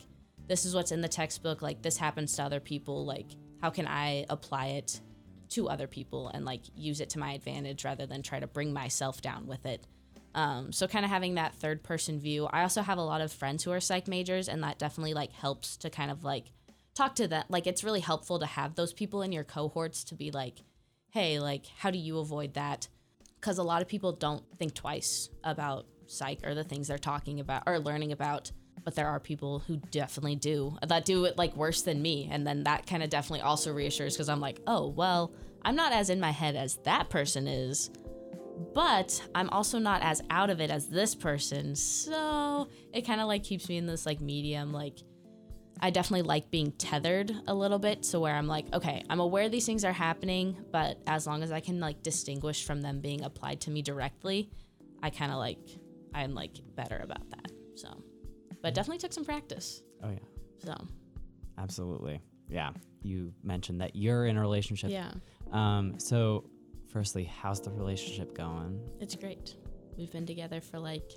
[0.48, 3.28] this is what's in the textbook like this happens to other people like
[3.62, 5.02] how can i apply it
[5.54, 8.74] to other people and like use it to my advantage rather than try to bring
[8.74, 9.86] myself down with it?
[10.36, 12.48] Um, so kind of having that third person view.
[12.52, 15.32] I also have a lot of friends who are psych majors and that definitely like
[15.32, 16.52] helps to kind of like
[16.96, 20.14] talk to them like it's really helpful to have those people in your cohorts to
[20.14, 20.62] be like
[21.10, 22.88] hey like how do you avoid that?
[23.40, 27.40] Because a lot of people don't think twice about psych or the things they're talking
[27.40, 28.52] about or learning about
[28.84, 32.46] but there are people who definitely do that do it like worse than me and
[32.46, 35.32] then that kind of definitely also reassures because i'm like oh well
[35.64, 37.90] i'm not as in my head as that person is
[38.74, 43.28] but i'm also not as out of it as this person so it kind of
[43.28, 45.00] like keeps me in this like medium like
[45.80, 48.06] I definitely like being tethered a little bit.
[48.06, 51.52] So where I'm like, okay, I'm aware these things are happening, but as long as
[51.52, 54.50] I can like distinguish from them being applied to me directly,
[55.02, 55.60] I kind of like
[56.14, 57.52] I'm like better about that.
[57.76, 58.04] So,
[58.64, 59.84] but definitely took some practice.
[60.04, 60.18] oh yeah,
[60.66, 60.88] So
[61.60, 62.20] absolutely.
[62.50, 62.72] Yeah,
[63.04, 64.90] you mentioned that you're in a relationship.
[64.90, 65.12] yeah,
[65.52, 66.50] Um, so,
[66.92, 68.80] firstly, how's the relationship going?
[69.00, 69.56] it's great.
[69.98, 71.12] We've been together for like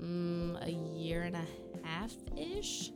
[0.00, 1.44] mm, a year and a
[1.84, 2.90] half ish.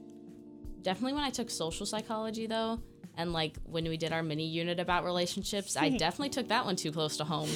[0.82, 2.80] Definitely when I took social psychology though,
[3.16, 6.76] and like when we did our mini unit about relationships, I definitely took that one
[6.76, 7.48] too close to home.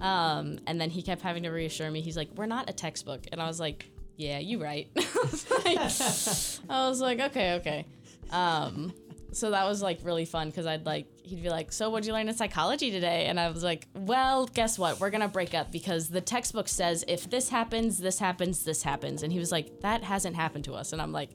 [0.00, 2.00] Um, and then he kept having to reassure me.
[2.02, 5.50] He's like, "We're not a textbook," and I was like, "Yeah, you're right." I was
[6.60, 7.86] like- I was like, "Okay, okay."
[8.30, 8.92] Um,
[9.32, 12.12] so that was like really fun because I'd like he'd be like, "So what'd you
[12.12, 14.98] learn in psychology today?" And I was like, "Well, guess what?
[15.00, 19.22] We're gonna break up because the textbook says if this happens, this happens, this happens."
[19.22, 21.30] And he was like, "That hasn't happened to us," and I'm like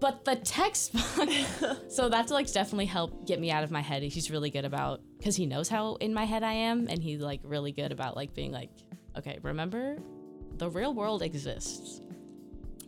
[0.00, 1.28] but the textbook
[1.88, 5.00] so that's like definitely helped get me out of my head he's really good about
[5.16, 8.16] because he knows how in my head i am and he's like really good about
[8.16, 8.68] like being like
[9.16, 9.96] okay remember
[10.62, 12.00] the real world exists.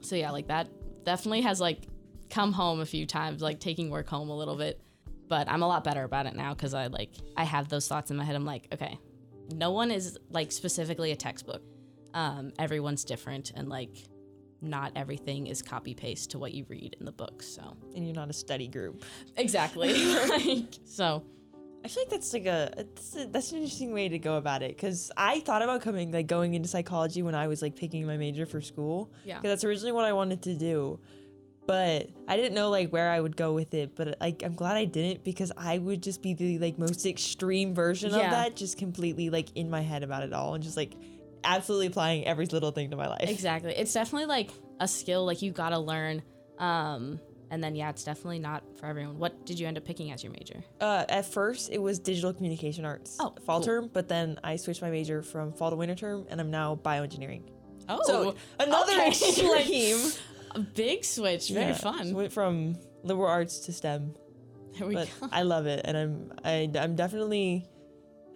[0.00, 0.68] So yeah like that
[1.04, 1.88] definitely has like
[2.30, 4.80] come home a few times like taking work home a little bit.
[5.26, 8.10] But i'm a lot better about it now because i like i have those thoughts
[8.10, 8.36] in my head.
[8.36, 8.98] I'm like okay
[9.52, 11.62] no one is like specifically a textbook.
[12.14, 14.06] Um, everyone's different and like
[14.60, 17.42] not everything is copy paste to what you read in the book.
[17.42, 17.76] so.
[17.94, 19.04] And you're not a study group.
[19.36, 19.92] exactly.
[20.28, 21.24] Like, so
[21.84, 24.62] I feel like that's like a that's, a, that's an interesting way to go about
[24.62, 28.06] it because I thought about coming like going into psychology when I was like picking
[28.06, 29.12] my major for school.
[29.24, 29.36] Yeah.
[29.36, 30.98] because that's originally what I wanted to do,
[31.66, 33.94] but I didn't know like where I would go with it.
[33.96, 37.74] But like I'm glad I didn't because I would just be the like most extreme
[37.74, 38.16] version Yeah.
[38.24, 40.94] of that, just completely like in my head about it all and just like
[41.44, 43.28] absolutely applying every little thing to my life.
[43.28, 43.74] Exactly.
[43.76, 46.22] It's definitely like a skill like you gotta learn.
[46.58, 49.18] Um, and then yeah, it's definitely not for everyone.
[49.18, 50.62] What did you end up picking as your major?
[50.80, 53.16] Uh, at first, it was digital communication arts.
[53.20, 53.66] Oh, fall cool.
[53.66, 56.76] term, but then I switched my major from fall to winter term, and I'm now
[56.82, 57.42] bioengineering.
[57.88, 59.08] Oh, So another okay.
[59.08, 60.12] extreme.
[60.54, 61.50] a big switch.
[61.50, 62.08] Very Yeah, fun.
[62.08, 64.14] so went from liberal arts to STEM,
[64.78, 65.28] There we but go.
[65.32, 67.66] I love it, and I'm I, I'm definitely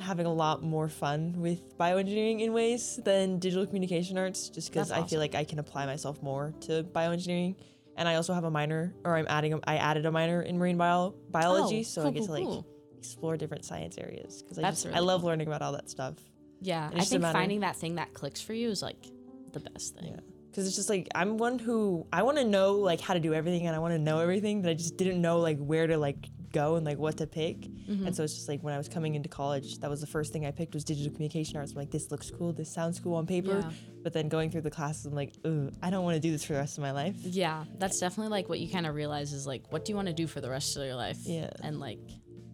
[0.00, 4.90] having a lot more fun with bioengineering in ways than digital communication arts, just because
[4.90, 7.56] That's I feel like I can apply myself more to bioengineering.
[7.98, 10.56] And I also have a minor, or I'm adding, a, I added a minor in
[10.56, 12.66] marine bio, biology, Oh, so cool, I get to like cool.
[12.96, 15.30] explore different science areas because I That's just I love cool.
[15.30, 16.14] learning about all that stuff.
[16.60, 19.04] Yeah, I think finding that thing that clicks for you is like
[19.52, 20.12] the best thing.
[20.14, 20.20] Yeah.
[20.48, 23.34] Because it's just like I'm one who I want to know like how to do
[23.34, 25.98] everything and I want to know everything, but I just didn't know like where to
[25.98, 27.60] like go and like what to pick.
[27.60, 28.06] Mm-hmm.
[28.06, 30.32] And so it's just like when I was coming into college, that was the first
[30.32, 31.72] thing I picked was digital communication arts.
[31.72, 33.60] I'm like, this looks cool, this sounds cool on paper.
[33.60, 33.70] Yeah.
[34.02, 36.44] But then going through the classes, I'm like, Ugh, I don't want to do this
[36.44, 37.16] for the rest of my life.
[37.22, 40.08] Yeah, that's definitely like what you kind of realize is like, what do you want
[40.08, 41.18] to do for the rest of your life?
[41.22, 41.50] Yeah.
[41.62, 42.00] And like,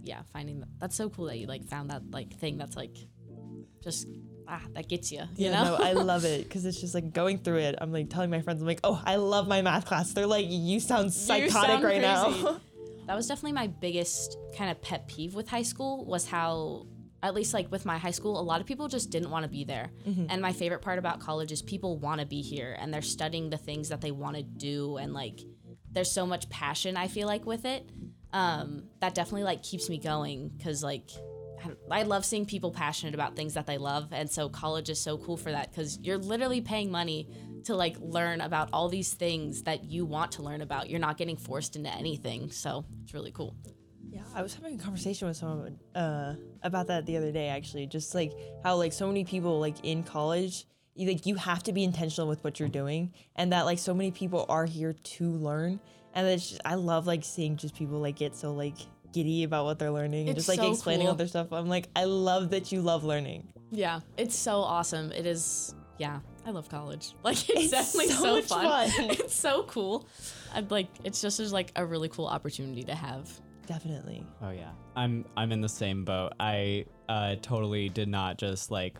[0.02, 2.96] yeah, finding that that's so cool that you like found that like thing that's like
[3.83, 4.07] just
[4.48, 5.20] ah that gets you.
[5.37, 7.76] You yeah, know, no, I love it because it's just like going through it.
[7.80, 10.12] I'm like telling my friends, I'm like, oh, I love my math class.
[10.12, 12.00] They're like, you sound psychotic sound right crazy.
[12.02, 12.61] now.
[13.06, 16.86] that was definitely my biggest kind of pet peeve with high school was how
[17.22, 19.48] at least like with my high school a lot of people just didn't want to
[19.48, 19.90] be there.
[20.30, 23.50] And my favorite part about college is people want to be here and they're studying
[23.50, 25.40] the things that they want to do and like
[25.90, 27.88] there's so much passion i feel like with it.
[28.32, 31.10] Um, that definitely like keeps me going because like
[31.90, 35.16] I love seeing people passionate about things that they love, and so college is so
[35.16, 37.28] cool for that because you're literally paying money
[37.64, 40.90] to like learn about all these things that you want to learn about.
[40.90, 43.57] You're not getting forced into anything, so it's really cool.
[44.11, 47.48] Yeah, I was having a conversation with someone uh, about that the other day.
[47.48, 51.62] Actually, just like how like so many people like in college, you, like you have
[51.64, 54.92] to be intentional with what you're doing, and that like so many people are here
[54.92, 55.81] to learn.
[56.14, 58.77] And it's just I love like seeing just people like get so like
[59.12, 61.11] giddy about what they're learning and just like so explaining cool.
[61.11, 61.53] all their stuff.
[61.53, 63.48] I'm like, I love that you love learning.
[63.70, 65.11] Yeah, it's so awesome.
[65.12, 65.74] It is.
[65.98, 67.12] Yeah, I love college.
[67.24, 68.90] Like it's, It's definitely so so, much fun.
[68.90, 69.11] fun.
[69.11, 70.07] it's so cool.
[70.52, 70.88] I'd like.
[71.04, 73.30] It's just as like a really cool opportunity to have.
[73.66, 74.26] Definitely.
[74.42, 76.33] Oh yeah, I'm I'm in the same boat.
[76.38, 78.96] I uh, totally did not just like.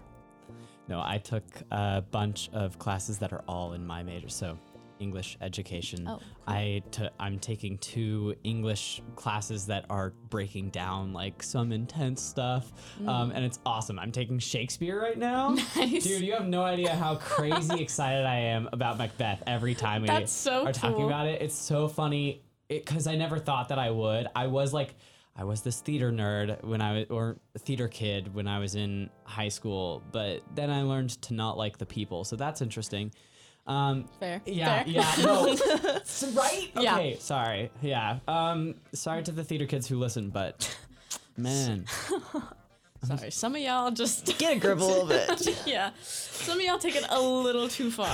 [0.88, 4.28] No, I took a bunch of classes that are all in my major.
[4.28, 4.59] So,
[4.98, 6.07] English education.
[6.09, 6.22] Oh, cool.
[6.46, 12.72] I t- I'm taking two English classes that are breaking down like some intense stuff,
[13.07, 13.98] um, and it's awesome.
[13.98, 15.50] I'm taking Shakespeare right now.
[15.50, 15.64] Mm.
[15.85, 16.04] Nice.
[16.04, 20.26] Dude, you have no idea how crazy excited I am about Macbeth every time we
[20.26, 21.42] so are talking about it.
[21.42, 24.28] It's so funny because I never thought that I would.
[24.35, 24.94] I was like,
[25.37, 29.11] I was this theater nerd when I was, or theater kid when I was in
[29.24, 32.24] high school, but then I learned to not like the people.
[32.24, 33.12] So that's interesting.
[33.66, 34.40] Um, Fair.
[34.46, 34.92] yeah, Fair.
[34.92, 35.57] yeah, no,
[36.05, 36.70] So- right?
[36.79, 36.94] Yeah.
[36.96, 37.70] Okay, sorry.
[37.81, 38.18] Yeah.
[38.29, 40.77] Um, sorry to the theater kids who listen, but
[41.37, 41.87] man,
[43.05, 45.66] Sorry, some of y'all just Get a grip a little bit.
[45.66, 45.90] yeah.
[46.03, 48.09] Some of y'all take it a little too far.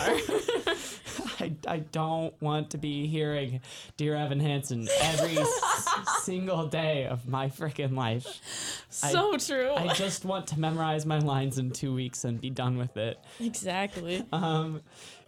[1.38, 3.60] I, I don't want to be hearing
[3.96, 8.84] Dear Evan Hansen every s- single day of my freaking life.
[8.90, 9.70] so true.
[9.74, 13.16] I just want to memorize my lines in two weeks and be done with it.
[13.38, 14.24] exactly.
[14.32, 14.80] Um,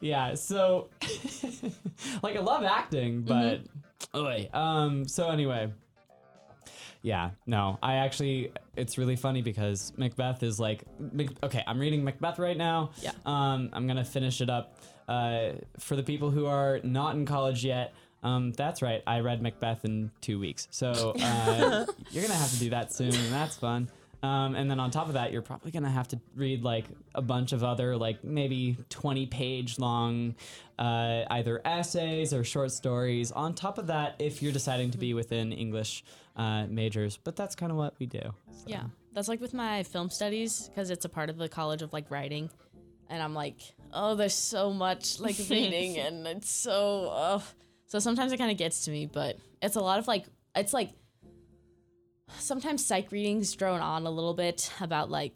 [0.02, 0.88] yeah, so
[2.22, 3.60] like I love acting, but
[4.14, 4.50] oy.
[4.52, 5.72] um, so anyway,
[7.02, 12.04] yeah, no, I actually it's really funny because Macbeth is like, Mac- okay, I'm reading
[12.04, 12.90] Macbeth right now.
[13.00, 13.12] Yeah.
[13.24, 14.76] Um, I'm gonna finish it up.
[15.08, 17.92] Uh, for the people who are not in college yet.
[18.22, 19.02] Um, that's right.
[19.04, 23.12] I read Macbeth in two weeks, so uh, you're gonna have to do that soon,
[23.12, 23.90] and that's fun.
[24.22, 27.22] Um, and then on top of that, you're probably gonna have to read like a
[27.22, 30.36] bunch of other like maybe 20 page long
[30.78, 33.32] uh, either essays or short stories.
[33.32, 36.04] On top of that, if you're deciding to be within English
[36.36, 38.32] uh, majors, but that's kind of what we do.
[38.66, 41.92] Yeah, that's like with my film studies because it's a part of the College of
[41.92, 42.48] like writing,
[43.10, 43.56] and I'm like,
[43.92, 47.10] oh, there's so much like reading, and it's so.
[47.10, 47.40] Uh,
[47.86, 50.72] so sometimes it kind of gets to me, but it's a lot of like it's
[50.72, 50.90] like
[52.38, 55.34] sometimes psych readings drone on a little bit about like,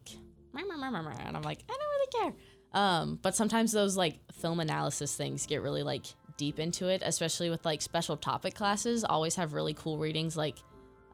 [0.54, 2.42] and I'm like, I don't really care.
[2.72, 6.06] Um, but sometimes those like film analysis things get really like
[6.36, 9.04] deep into it, especially with like special topic classes.
[9.04, 10.58] Always have really cool readings like,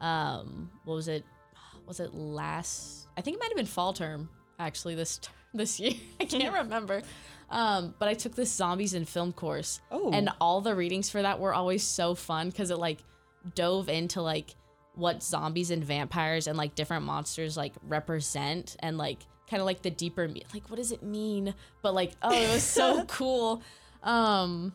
[0.01, 1.23] um, what was it?
[1.85, 5.19] was it last I think it might have been fall term actually this
[5.53, 5.93] this year.
[6.19, 7.01] I can't remember.
[7.49, 9.79] Um, but I took this zombies in film course.
[9.91, 10.11] Oh.
[10.11, 12.99] And all the readings for that were always so fun cuz it like
[13.55, 14.55] dove into like
[14.95, 19.81] what zombies and vampires and like different monsters like represent and like kind of like
[19.81, 21.53] the deeper me- like what does it mean?
[21.81, 23.61] But like oh, it was so cool.
[24.03, 24.73] Um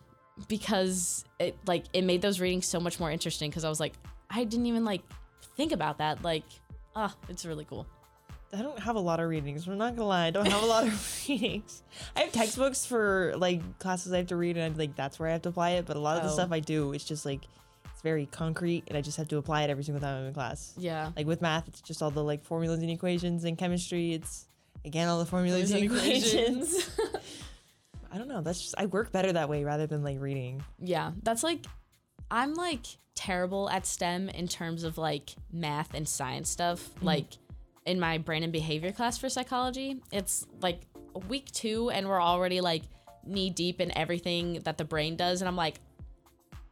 [0.49, 3.95] because it like it made those readings so much more interesting cuz I was like
[4.31, 5.03] I didn't even like
[5.57, 6.45] think about that like
[6.95, 7.87] ah it's really cool
[8.53, 9.67] I don't have a lot of readings.
[9.67, 11.83] I'm not gonna lie, I don't have a lot of readings.
[12.17, 15.29] I have textbooks for like classes I have to read, and I'm like that's where
[15.29, 15.85] I have to apply it.
[15.85, 16.33] But a lot of the Oh.
[16.33, 17.43] stuff I do, it's just like
[17.99, 20.35] it's very concrete, and I just have to apply it every single time I'm in
[20.35, 20.73] class.
[20.79, 23.43] yeah Like with math, it's just all the like formulas and equations.
[23.43, 24.47] And chemistry, it's
[24.85, 26.91] again all the formulas and Formulas and equations.
[28.13, 28.41] I don't know.
[28.41, 30.63] That's just I work better that way rather than like reading.
[30.79, 31.67] yeah that's like
[32.31, 37.07] i'm like terrible at stem in terms of like math and science stuff mm-hmm.
[37.07, 37.27] like
[37.85, 40.83] in my brain and behavior class for psychology it's like
[41.29, 42.83] week two and we're already like
[43.27, 45.81] knee deep in everything that the brain does and i'm like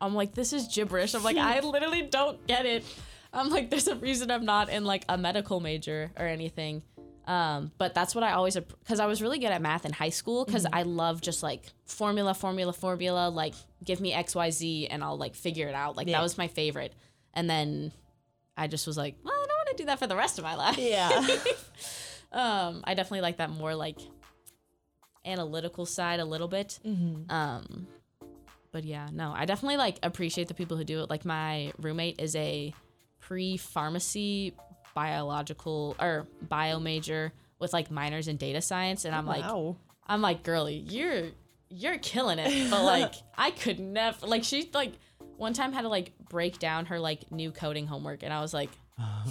[0.00, 2.84] i'm like this is gibberish i'm like i literally don't get it
[3.32, 6.82] i'm like there's a reason i'm not in like a medical major or anything
[7.28, 10.10] um, but that's what I always because I was really good at math in high
[10.10, 13.30] school because I love just like formula, formula, formula.
[13.30, 15.96] Like give me X, Y, Z, and I'll like figure it out.
[15.96, 16.18] Like Yeah.
[16.18, 16.94] that was my favorite.
[17.34, 17.90] And then
[18.56, 20.44] I just was like, well, I don't want to do that for the rest of
[20.44, 20.78] my life.
[20.78, 21.08] Yeah.
[22.32, 23.98] um, I definitely like that more like
[25.24, 26.78] analytical side a little bit.
[27.28, 27.88] Um,
[28.76, 31.08] but yeah, no, I definitely like appreciate the people who do it.
[31.08, 32.74] Like my roommate is a
[33.20, 34.52] pre-pharmacy
[34.94, 39.76] biological or bio major with like minors in data science, and I'm like, wow.
[40.06, 41.28] I'm like, girly, you're
[41.70, 42.70] you're killing it.
[42.70, 44.26] But like, I could never.
[44.26, 44.92] Like, she like
[45.38, 48.52] one time had to like break down her like new coding homework, and I was
[48.52, 49.24] like, I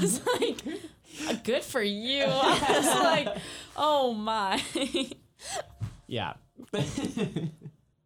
[0.00, 2.24] was like, good for you.
[2.24, 3.28] I was like,
[3.76, 4.60] oh my.
[6.08, 6.32] Yeah.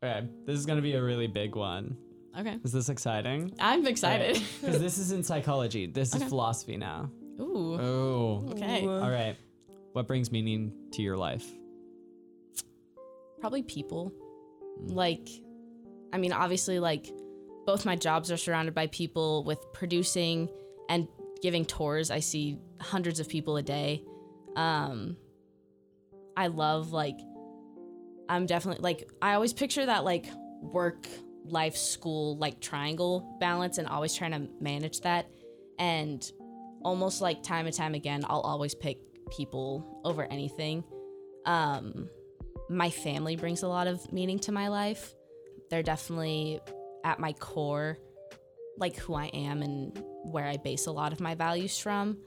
[0.05, 1.97] Okay, this is gonna be a really big one.
[2.39, 3.53] okay, Is this exciting?
[3.59, 4.43] I'm excited.
[4.61, 5.87] Because this is in psychology.
[5.87, 7.11] This is philosophy now.
[7.41, 7.79] Ooh.
[7.81, 8.49] Oh.
[8.51, 8.87] Okay.
[8.87, 9.37] All right.
[9.93, 11.45] What brings meaning to your life?
[13.41, 14.13] Probably people.
[14.79, 15.29] Like,
[16.13, 17.13] I mean, obviously, like,
[17.67, 20.49] both my jobs are surrounded by people with producing
[20.89, 21.09] and
[21.43, 22.11] giving tours.
[22.11, 24.05] I see hundreds of people a day.
[24.57, 25.17] Um,
[26.37, 27.19] I love, like,
[28.29, 30.27] I'm definitely, like, I always picture that, like,
[30.61, 31.07] work,
[31.45, 35.29] life, school, like, triangle balance and always trying to manage that.
[35.79, 36.31] And
[36.85, 38.99] almost like time and time again, I'll always pick
[39.37, 40.85] people over anything.
[41.47, 42.09] Um,
[42.69, 45.15] my family brings a lot of meaning to my life.
[45.71, 46.61] They're definitely
[47.05, 47.99] at my core,
[48.79, 52.19] like who I am and where I base a lot of my values from.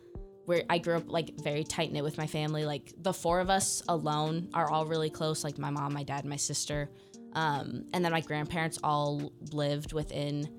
[0.47, 2.63] Where I grew up like very tight knit with my family.
[2.63, 5.43] Like the four of us alone are all really close.
[5.43, 6.89] Like my mom, my dad, my sister,
[7.33, 10.49] um, and then my grandparents all lived within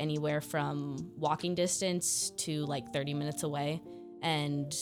[0.00, 3.80] anywhere from walking distance to like 30 minutes away.
[4.22, 4.74] And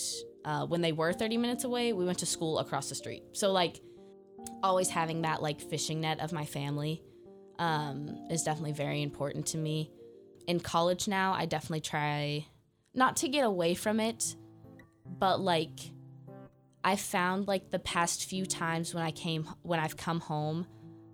[0.47, 3.25] uh, when they were 30 minutes away, we went to school across the street.
[3.33, 3.81] So like
[4.63, 7.03] always having that like fishing net of my family
[7.59, 9.91] um, is definitely very important to me.
[10.47, 12.47] In college now, I definitely try
[12.95, 14.37] not to get away from it,
[15.19, 15.79] but like
[16.85, 20.67] I found like the past few times when I came when I've come home,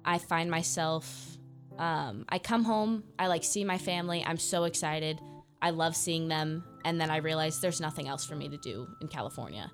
[0.05, 1.39] I find myself
[1.79, 5.21] um, I come home, I like see my family, I'm so excited.
[5.61, 8.87] I love seeing them, and then I realize there's nothing else for me to do
[9.01, 9.71] in California.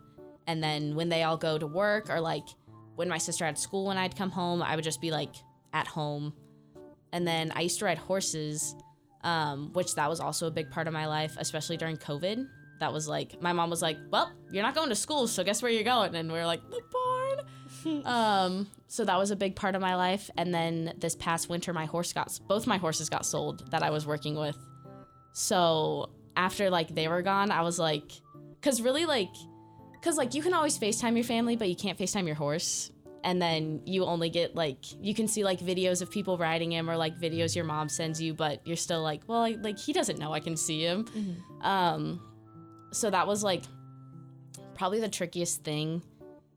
[0.46, 2.44] And then when they all go to work, or like
[2.96, 5.35] when my sister had school when I'd come home, I would just be like
[5.72, 6.35] at home.
[7.12, 8.74] And then I used to ride horses,
[9.24, 12.46] um, which that was also a big part of my life, especially during COVID.
[12.80, 15.62] That was like my mom was like, "Well, you're not going to school, so guess
[15.62, 17.38] where you're going?" And we are like, "The barn."
[18.04, 20.30] um, so that was a big part of my life.
[20.36, 23.90] And then this past winter, my horse got both my horses got sold that I
[23.90, 24.56] was working with.
[25.32, 28.10] So after like they were gone, I was like,
[28.60, 29.32] because really like,
[29.92, 32.90] because like you can always FaceTime your family, but you can't FaceTime your horse.
[33.24, 36.88] And then you only get like you can see like videos of people riding him
[36.88, 39.92] or like videos your mom sends you, but you're still like, well, like, like he
[39.92, 41.06] doesn't know I can see him.
[41.62, 42.20] Um,
[42.90, 43.64] so that was like
[44.74, 46.03] probably the trickiest thing.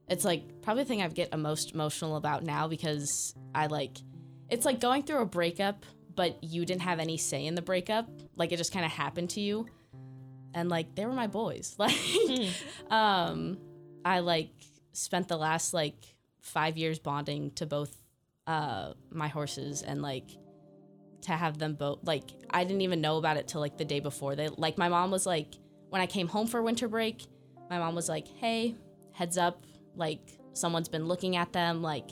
[0.08, 3.98] It's like probably the thing I get the most emotional about now because I like
[4.50, 8.10] it's like going through a breakup, but you didn't have any say in the breakup.
[8.36, 9.68] Like it just kind of happened to you.
[10.54, 11.76] And like they were my boys.
[11.80, 11.96] Like
[12.90, 13.58] um
[14.06, 14.52] I like
[14.94, 15.96] spent the last like
[16.42, 17.96] 5 years bonding to both
[18.48, 20.30] uh my horses and like
[21.22, 24.00] to have them both like I didn't even know about it till like the day
[24.00, 24.36] before.
[24.36, 25.56] They like my mom was like
[25.92, 27.28] when I came home for winter break,
[27.70, 28.76] my mom was like, "Hey,
[29.12, 32.10] heads up, like someone's been looking at them, like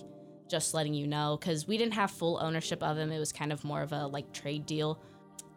[0.50, 3.12] just letting you know cuz we didn't have full ownership of them.
[3.12, 5.00] It was kind of more of a like trade deal.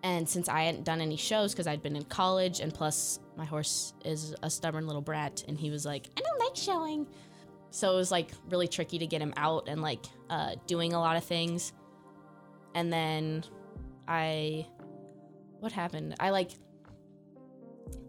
[0.04, 3.44] And since I hadn't done any shows cuz I'd been in college and plus my
[3.44, 7.06] horse is a stubborn little brat and he was like, "I don't like showing."
[7.70, 11.00] So it was like really tricky to get him out and like uh, doing a
[11.00, 11.72] lot of things.
[12.74, 13.44] And then
[14.06, 14.66] I,
[15.60, 16.14] what happened?
[16.20, 16.52] I like,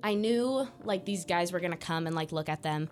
[0.03, 2.89] I knew like these guys were gonna come and like look at them.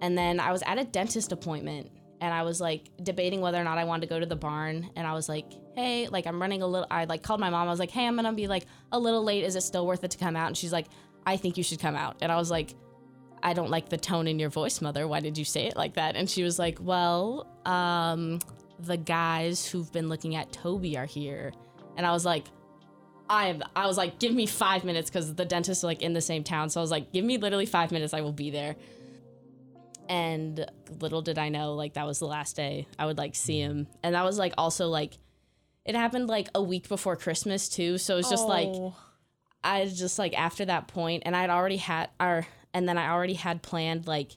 [0.00, 1.90] And then I was at a dentist appointment
[2.20, 4.90] and I was like debating whether or not I wanted to go to the barn.
[4.96, 7.68] And I was like, hey, like I'm running a little, I like called my mom.
[7.68, 9.44] I was like, hey, I'm gonna be like a little late.
[9.44, 10.48] Is it still worth it to come out?
[10.48, 10.86] And she's like,
[11.26, 12.16] I think you should come out.
[12.20, 12.74] And I was like,
[13.42, 15.06] I don't like the tone in your voice, mother.
[15.06, 16.16] Why did you say it like that?
[16.16, 18.40] And she was like, Well, um,
[18.80, 21.52] the guys who've been looking at Toby are here.
[21.96, 22.46] And I was like,
[23.28, 26.12] I am I was like, give me five minutes because the dentist are like in
[26.12, 26.70] the same town.
[26.70, 28.76] So I was like, give me literally five minutes, I will be there.
[30.08, 30.66] And
[31.00, 33.86] little did I know, like that was the last day I would like see him.
[34.02, 35.16] And that was like also like
[35.84, 37.98] it happened like a week before Christmas too.
[37.98, 38.94] So it's just like Oh.
[39.64, 43.32] I just like after that point, and I'd already had our, and then I already
[43.32, 44.32] had planned like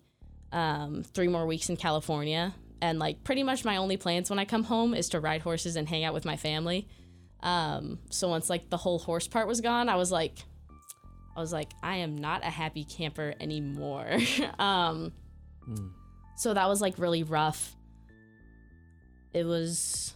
[0.53, 4.45] um, three more weeks in California, and like pretty much my only plans when I
[4.45, 6.87] come home is to ride horses and hang out with my family.
[7.41, 10.39] Um, so once like the whole horse part was gone, I was like,
[11.35, 14.17] I was like, I am not a happy camper anymore.
[14.59, 15.13] um,
[16.35, 17.75] So that was like really rough.
[19.33, 20.15] It was,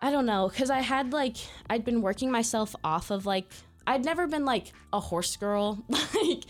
[0.00, 1.36] I don't know, because I had like,
[1.68, 3.46] I'd been working myself off of like,
[3.86, 5.84] I'd never been like a horse girl.
[5.88, 6.44] like,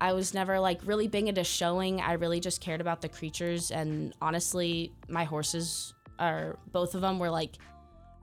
[0.00, 2.00] I was never like really big into showing.
[2.00, 3.70] I really just cared about the creatures.
[3.70, 7.58] And honestly, my horses are, both of them were like,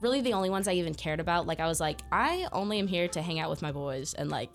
[0.02, 1.48] really the only ones I even cared about.
[1.48, 4.14] Like, I was like, I only am here to hang out with my boys.
[4.14, 4.52] And like,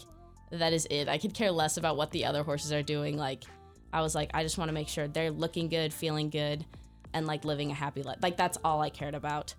[0.51, 1.09] that is it.
[1.09, 3.16] I could care less about what the other horses are doing.
[3.16, 3.45] Like,
[3.92, 6.64] I was like, I just want to make sure they're looking good, feeling good,
[7.12, 8.18] and like living a happy life.
[8.22, 9.55] Like, that's all I cared about.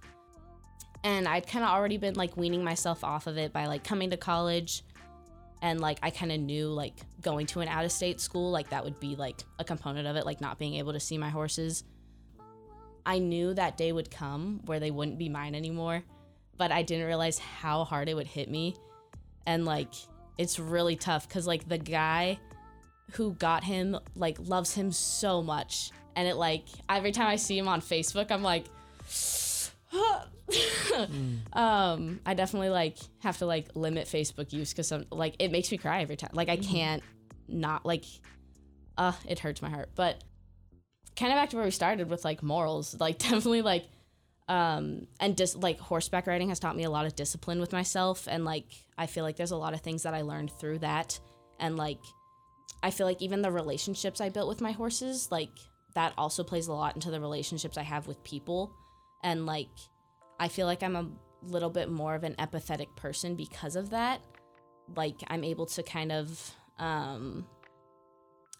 [1.03, 4.09] And I'd kind of already been like weaning myself off of it by like coming
[4.09, 4.83] to college.
[5.61, 8.69] And like, I kind of knew like going to an out of state school, like
[8.71, 11.29] that would be like a component of it, like not being able to see my
[11.29, 11.83] horses.
[13.05, 16.03] I knew that day would come where they wouldn't be mine anymore,
[16.57, 18.75] but I didn't realize how hard it would hit me.
[19.45, 19.93] And like,
[20.37, 22.39] it's really tough because like the guy
[23.11, 25.91] who got him like loves him so much.
[26.15, 28.67] And it like every time i see him on facebook i'm like
[31.51, 35.69] um i definitely like have to like limit facebook use because i'm like it makes
[35.69, 37.03] me cry every time like i can't
[37.49, 38.05] not like
[38.97, 39.89] uh it hurts my heart.
[39.95, 40.23] But
[41.15, 42.95] kind of back to where we started with like morals.
[43.05, 43.85] Like definitely like
[44.47, 48.27] um and just like horseback riding has taught me a lot of discipline with myself.
[48.29, 48.65] And like
[48.97, 51.19] i feel like there's a lot of things that i learned through that.
[51.59, 51.99] And like
[52.83, 55.49] i feel like even the relationships i built with my horses like
[55.95, 58.73] that also plays a lot into the relationships i have with people.
[59.23, 59.69] And like
[60.39, 61.07] i feel like i'm a
[61.43, 64.21] little bit more of an empathetic person because of that.
[64.95, 67.45] Like i'm able to kind of um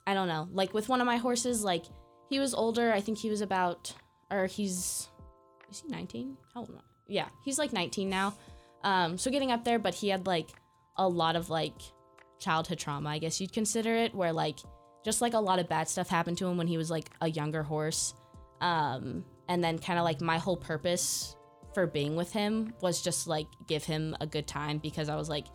[0.08, 0.48] i don't know.
[0.52, 1.86] Like with one of my horses like
[2.30, 2.92] he was older.
[2.92, 3.94] I think he was about
[4.32, 5.10] or he's
[5.70, 8.36] is he 19 how old yeah he's like 19 now.
[8.84, 10.50] Um so getting up there but he had like
[10.98, 11.74] a lot of like
[12.40, 14.60] childhood trauma i guess you'd consider it where like
[15.04, 17.30] just like a lot of bad stuff happened to him when he was like a
[17.30, 18.14] younger horse.
[18.62, 21.36] Um and then kind of like my whole purpose
[21.74, 25.30] for being with him was just like give him a good time because i was
[25.30, 25.46] like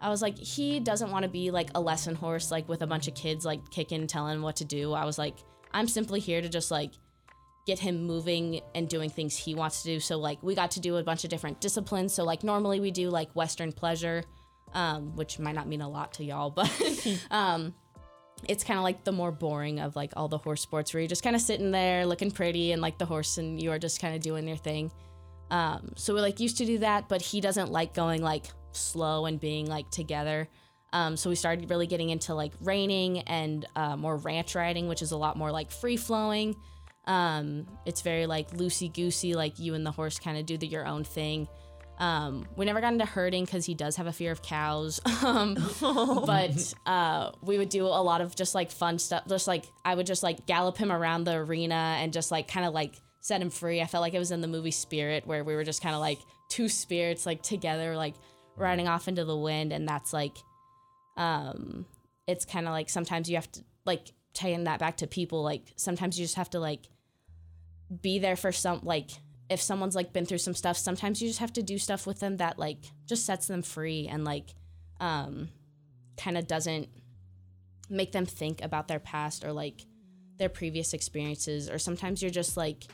[0.00, 2.86] I was like, he doesn't want to be like a lesson horse, like with a
[2.86, 4.92] bunch of kids, like kicking, telling what to do.
[4.92, 5.38] I was like,
[5.72, 6.92] I'm simply here to just like
[7.66, 10.00] get him moving and doing things he wants to do.
[10.00, 12.14] So like we got to do a bunch of different disciplines.
[12.14, 14.24] So like normally we do like Western pleasure,
[14.72, 16.70] um, which might not mean a lot to y'all, but
[17.30, 17.74] um,
[18.48, 21.08] it's kind of like the more boring of like all the horse sports where you're
[21.08, 24.00] just kind of sitting there looking pretty and like the horse and you are just
[24.00, 24.90] kind of doing your thing.
[25.50, 29.26] Um, so we're like used to do that, but he doesn't like going like slow
[29.26, 30.48] and being like together.
[30.92, 35.02] Um, so we started really getting into like reining and uh, more ranch riding, which
[35.02, 36.56] is a lot more like free flowing.
[37.06, 40.66] Um, it's very like loosey goosey, like you and the horse kind of do the,
[40.66, 41.48] your own thing.
[41.98, 45.00] Um, we never got into herding because he does have a fear of cows.
[45.24, 49.24] um, but uh, we would do a lot of just like fun stuff.
[49.28, 52.66] Just like I would just like gallop him around the arena and just like kind
[52.66, 53.80] of like set him free.
[53.80, 56.00] I felt like it was in the movie Spirit where we were just kind of
[56.00, 58.14] like two spirits like together, like
[58.56, 59.72] riding off into the wind.
[59.72, 60.36] And that's like,
[61.18, 61.84] um,
[62.26, 65.42] it's kind of like sometimes you have to like tying that back to people.
[65.42, 66.88] Like sometimes you just have to like
[68.02, 69.10] be there for some like
[69.48, 72.20] if someone's like been through some stuff sometimes you just have to do stuff with
[72.20, 74.54] them that like just sets them free and like
[75.00, 75.48] um
[76.18, 76.88] kind of doesn't
[77.88, 79.86] make them think about their past or like
[80.36, 82.84] their previous experiences or sometimes you're just like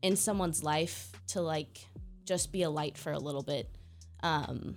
[0.00, 1.78] in someone's life to like
[2.24, 3.68] just be a light for a little bit
[4.22, 4.76] um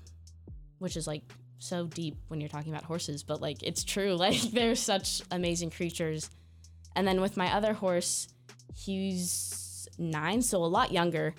[0.79, 1.23] which is like
[1.61, 5.69] so deep when you're talking about horses but like it's true like they're such amazing
[5.69, 6.29] creatures
[6.95, 8.27] and then with my other horse
[8.75, 11.33] he's nine, so a lot younger.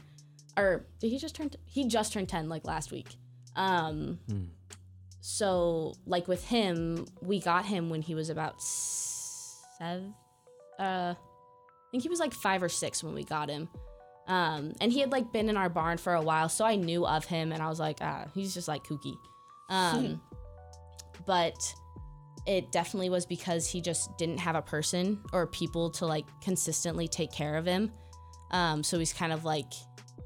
[0.56, 1.50] Or did he just turn?
[1.50, 3.08] T- he just turned ten like last week.
[3.56, 4.18] Um,
[5.20, 10.14] so like with him, we got him when he was about seven.
[10.78, 13.68] Uh, I think he was like five or six when we got him.
[14.28, 17.06] Um, and he had like been in our barn for a while, so I knew
[17.06, 19.16] of him, and I was like, ah, he's just like kooky.
[19.72, 20.20] Um,
[21.26, 21.74] but
[22.46, 27.08] it definitely was because he just didn't have a person or people to like consistently
[27.08, 27.92] take care of him.
[28.50, 29.72] Um, so he's kind of like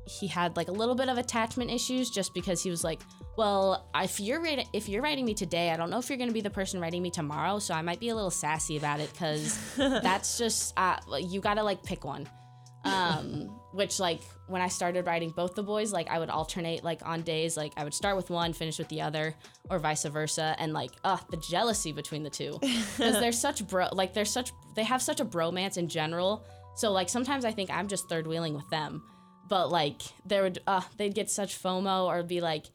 [0.07, 3.03] he had like a little bit of attachment issues just because he was like,
[3.37, 6.33] well, if you're writing if you're writing me today, I don't know if you're gonna
[6.33, 9.13] be the person writing me tomorrow, so I might be a little sassy about it
[9.13, 12.27] because that's just uh, you gotta like pick one.
[12.87, 17.01] Um, which like when I started writing both the boys, like I would alternate like
[17.05, 19.35] on days, like I would start with one, finish with the other,
[19.69, 23.89] or vice versa, and like uh the jealousy between the two because they're such bro
[23.93, 26.45] like they're such they have such a bromance in general.
[26.77, 29.03] So like sometimes I think I'm just third wheeling with them,
[29.49, 32.67] but like they would uh they'd get such FOMO or be like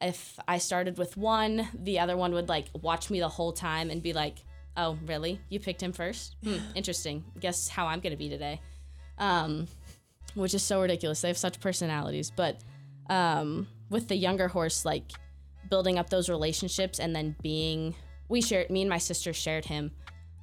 [0.00, 3.90] if I started with one, the other one would like watch me the whole time
[3.90, 4.38] and be like,
[4.76, 5.40] "Oh, really?
[5.48, 6.36] You picked him first?
[6.42, 7.24] Hmm, interesting.
[7.40, 8.60] Guess how I'm gonna be today."
[9.18, 9.66] Um,
[10.34, 11.20] which is so ridiculous.
[11.20, 12.60] They have such personalities, but
[13.10, 15.10] um, with the younger horse, like
[15.68, 17.94] building up those relationships and then being,
[18.28, 19.90] we shared, me and my sister shared him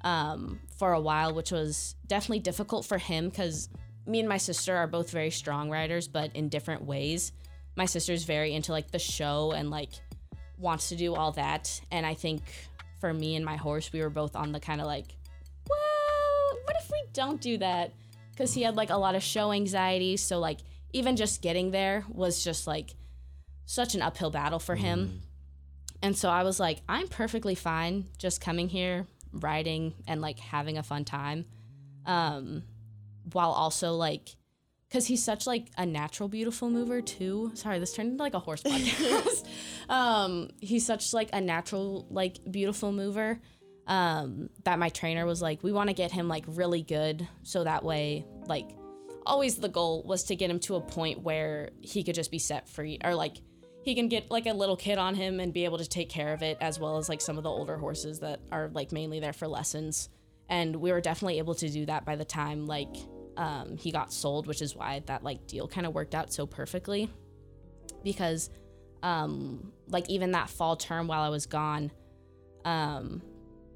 [0.04, 3.70] um, for a while, which was definitely difficult for him because
[4.06, 7.32] me and my sister are both very strong riders, but in different ways.
[7.76, 9.90] My sister's very into like the show and like
[10.58, 11.82] wants to do all that.
[11.92, 12.42] And I think
[13.00, 15.16] for me and my horse, we were both on the kind of like,
[15.70, 17.92] well, what if we don't do that?
[18.36, 20.18] Because he had like a lot of show anxiety.
[20.18, 20.60] So, like,
[20.94, 22.92] even just getting there was just like
[23.66, 25.22] such an uphill battle for him.
[26.02, 30.78] And so I was like, I'm perfectly fine just coming here, riding, and like having
[30.78, 31.46] a fun time.
[32.06, 32.64] Um,
[33.32, 34.36] while also like,
[34.88, 37.52] because he's such like a natural, beautiful mover too.
[37.56, 39.48] Sorry, this turned into like a horse podcast.
[39.90, 43.42] um, he's such like a natural, like beautiful mover.
[43.88, 47.64] Um, that my trainer was like, we want to get him like really good, so
[47.64, 48.70] that way, like,
[49.26, 52.40] always the goal was to get him to a point where he could just be
[52.40, 53.38] set free, or like
[53.86, 56.34] he can get like a little kid on him and be able to take care
[56.34, 59.20] of it as well as like some of the older horses that are like mainly
[59.20, 60.10] there for lessons.
[60.50, 62.96] And we were definitely able to do that by the time like
[63.38, 66.48] um, he got sold which is why that like deal kind of worked out so
[66.48, 67.12] perfectly.
[68.04, 68.50] Because
[69.04, 71.92] um, like even that fall term while i was gone
[72.64, 73.22] um,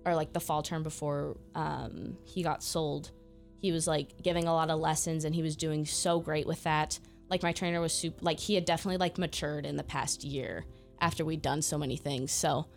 [0.06, 3.12] or like the fall term before um, he got sold
[3.60, 6.64] he was like giving a lot of lessons and he was doing so great with
[6.64, 7.00] that.
[7.30, 10.66] Like my trainer was super like he had definitely like matured in the past year
[11.02, 12.32] after we'd done so many things.
[12.32, 12.68] So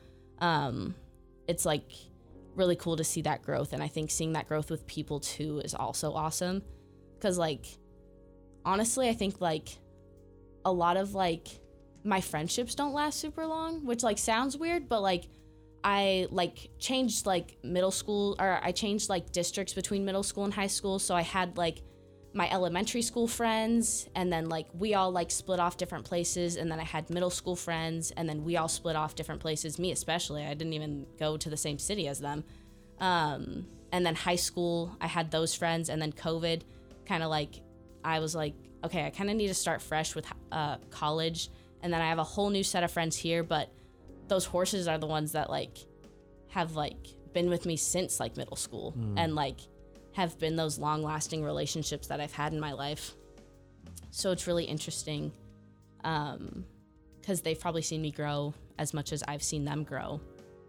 [0.40, 0.94] um
[1.46, 1.84] it's like
[2.54, 3.72] really cool to see that growth.
[3.72, 6.62] And i think seeing that growth with people too is also awesome.
[7.14, 7.66] Because like
[8.64, 9.68] honestly i think like
[10.64, 11.48] a lot of like
[12.04, 15.24] my friendships don't last super long which like sounds weird but like
[15.84, 20.54] I like changed like middle school or I changed like districts between middle school and
[20.54, 20.98] high school.
[20.98, 21.82] So I had like
[22.34, 26.70] my elementary school friends and then like we all like split off different places and
[26.70, 29.92] then I had middle school friends and then we all split off different places, me
[29.92, 30.44] especially.
[30.44, 32.44] I didn't even go to the same city as them.
[33.00, 36.62] Um, and then high school, I had those friends and then COVID
[37.06, 37.60] kind of like
[38.04, 38.54] I was like,
[38.84, 41.50] okay, I kind of need to start fresh with uh, college
[41.82, 43.70] and then I have a whole new set of friends here, but
[44.32, 45.76] those horses are the ones that like
[46.48, 46.96] have like
[47.34, 49.60] been with me since like middle school and like
[50.12, 53.14] have been those long lasting relationships that I've had in my life.
[54.10, 55.32] So it's really interesting
[56.02, 56.64] um
[57.26, 60.18] cuz they've probably seen me grow as much as I've seen them grow.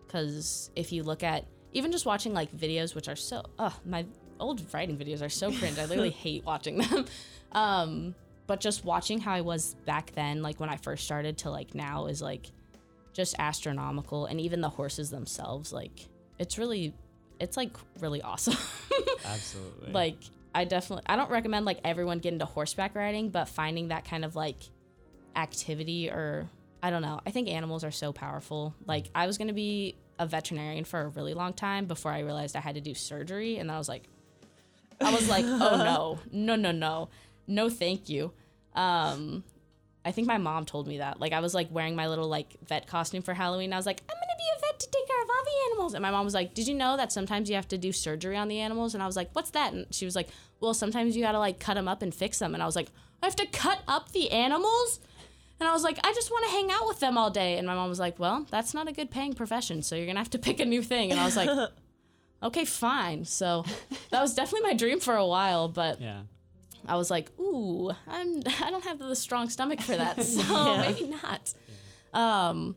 [0.09, 4.05] Cuz if you look at even just watching like videos which are so oh my
[4.41, 5.79] old writing videos are so cringe.
[5.79, 7.05] I literally hate watching them.
[7.53, 8.13] Um
[8.45, 11.73] but just watching how I was back then like when I first started to like
[11.73, 12.51] now is like
[13.13, 16.07] just astronomical and even the horses themselves like
[16.39, 16.93] it's really
[17.39, 18.55] it's like really awesome.
[19.25, 19.91] Absolutely.
[19.91, 20.17] like
[20.53, 24.25] i definitely i don't recommend like everyone get into horseback riding but finding that kind
[24.25, 24.57] of like
[25.35, 26.47] activity or
[26.81, 28.73] i don't know i think animals are so powerful.
[28.85, 32.19] Like i was going to be a veterinarian for a really long time before i
[32.19, 34.03] realized i had to do surgery and i was like
[35.01, 37.09] i was like oh no no no no
[37.47, 38.31] no thank you.
[38.75, 39.43] Um
[40.05, 41.19] I think my mom told me that.
[41.19, 43.71] Like I was like wearing my little like vet costume for Halloween.
[43.73, 45.93] I was like, I'm gonna be a vet to take care of all the animals.
[45.93, 48.35] And my mom was like, Did you know that sometimes you have to do surgery
[48.35, 48.93] on the animals?
[48.93, 49.73] And I was like, What's that?
[49.73, 50.27] And she was like,
[50.59, 52.53] Well, sometimes you gotta like cut them up and fix them.
[52.53, 52.89] And I was like,
[53.21, 54.99] I have to cut up the animals.
[55.59, 57.57] And I was like, I just want to hang out with them all day.
[57.57, 60.19] And my mom was like, Well, that's not a good paying profession, so you're gonna
[60.19, 61.11] have to pick a new thing.
[61.11, 61.49] And I was like,
[62.43, 63.23] Okay, fine.
[63.23, 63.63] So
[64.11, 66.23] that was definitely my dream for a while, but yeah.
[66.87, 70.81] I was like, ooh, I'm I don't have the strong stomach for that, so Yeah.
[70.91, 71.53] maybe not.
[72.13, 72.75] Um,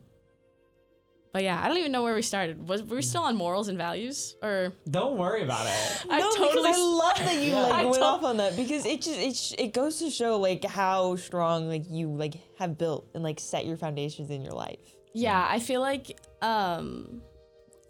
[1.33, 2.67] but yeah, I don't even know where we started.
[2.67, 6.05] Was were we still on morals and values, or Don't worry about it.
[6.09, 8.55] I no, totally because I love that you like I went to- off on that
[8.55, 12.35] because it just it sh- it goes to show like how strong like you like
[12.57, 14.79] have built and like set your foundations in your life.
[15.13, 17.21] yeah, I feel like um,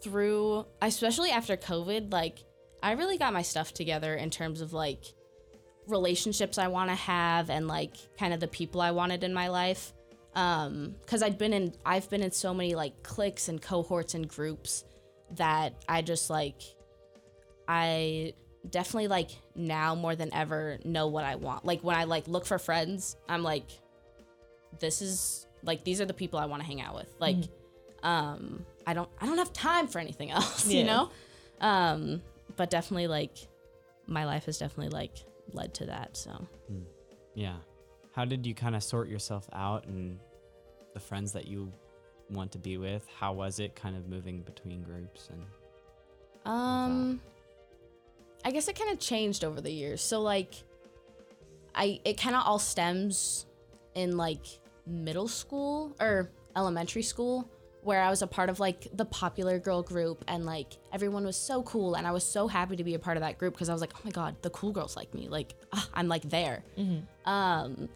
[0.03, 2.39] through especially after COVID, like
[2.84, 5.05] I really got my stuff together in terms of like
[5.88, 9.47] relationships I want to have and like kind of the people I wanted in my
[9.47, 9.93] life.
[10.35, 14.27] Um, cause I'd been in, I've been in so many like cliques and cohorts and
[14.27, 14.83] groups
[15.31, 16.61] that I just like,
[17.67, 18.33] I
[18.69, 21.65] definitely like now more than ever know what I want.
[21.65, 23.65] Like when I like look for friends, I'm like,
[24.79, 27.11] this is like these are the people I want to hang out with.
[27.19, 27.38] Like,
[28.03, 31.09] um, I don't, I don't have time for anything else, you know.
[31.61, 32.21] Um,
[32.55, 33.35] but definitely like
[34.05, 35.17] my life has definitely like
[35.54, 36.16] led to that.
[36.18, 36.48] So
[37.36, 37.58] Yeah.
[38.12, 40.20] How did you kind of sort yourself out and
[40.93, 41.72] the friends that you
[42.30, 43.08] want to be with?
[43.20, 45.45] How was it kind of moving between groups and
[46.45, 47.22] Um,
[48.43, 50.02] I guess it kind of changed over the years.
[50.02, 50.54] So like,
[51.76, 53.45] I it kind of all stems
[53.93, 54.45] in like
[54.86, 57.50] middle school or elementary school
[57.88, 61.38] where I was a part of like the popular girl group and like everyone was
[61.38, 63.69] so cool and I was so happy to be a part of that group because
[63.69, 66.23] I was like, oh my god, the cool girls like me, like ah, I'm like
[66.23, 66.65] there.
[67.23, 67.88] Um,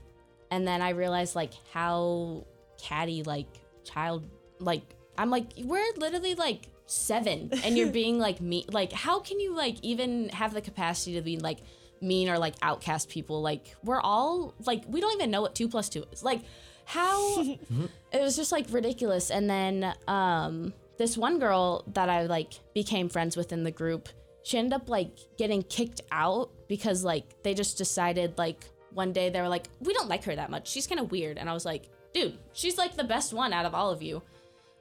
[0.49, 2.45] and then I realized like how
[2.81, 3.47] catty like
[3.83, 4.25] child
[4.59, 4.83] like
[5.17, 9.53] I'm like we're literally like seven and you're being like me like how can you
[9.53, 11.57] like even have the capacity to be like
[11.99, 13.41] mean or like outcast people?
[13.41, 16.23] Like we're all like we don't even know what two plus two is.
[16.23, 16.43] Like
[16.91, 17.41] how
[18.11, 19.31] it was just like ridiculous.
[19.31, 24.07] And then um this one girl that i like became friends with in the group
[24.43, 29.29] she ended up like getting kicked out because like they just decided like one day
[29.29, 30.67] they were like we don't like her that much.
[30.67, 31.37] She's kind of weird.
[31.37, 34.21] And i was like dude she's like the best one out of all of you.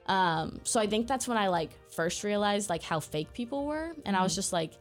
[0.07, 3.91] Um so i think that's when i like first realized like how fake people were.
[4.05, 4.73] And i was just like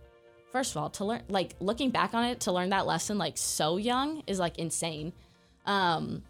[0.52, 3.36] first of all to learn like looking back on it to learn that lesson like
[3.38, 5.12] so young is like insane.
[5.66, 6.22] Um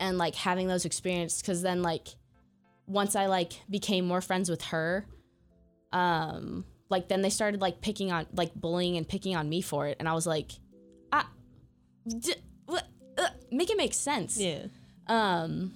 [0.00, 2.08] and like having those experiences because then like
[2.86, 5.06] once i like became more friends with her
[5.92, 9.86] um like then they started like picking on like bullying and picking on me for
[9.86, 9.96] it.
[9.98, 10.52] And i was like
[11.12, 11.28] ah
[12.06, 12.34] d-
[12.66, 12.84] what,
[13.16, 14.38] uh, make it make sense.
[14.38, 14.66] Yeah.
[15.06, 15.74] um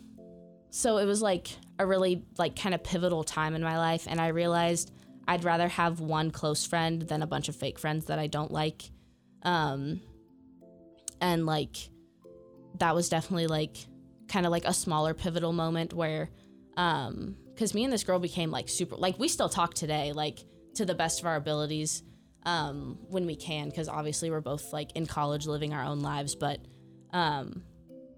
[0.71, 1.49] so it was like
[1.79, 4.07] a really like kind of pivotal time in my life.
[4.09, 4.93] And i realized
[5.29, 8.51] i'd rather have one close friend than a bunch of fake friends that i don't
[8.51, 8.91] like.
[9.43, 10.01] Um
[11.21, 11.77] and like
[12.79, 13.77] that was definitely like
[14.33, 16.31] kind of like a smaller pivotal moment where
[16.79, 20.39] um because me and this girl became like super like we still talk today like
[20.75, 22.03] to the best of our abilities
[22.47, 26.35] um when we can because obviously we're both like in college living our own lives
[26.35, 26.61] but
[27.13, 27.63] um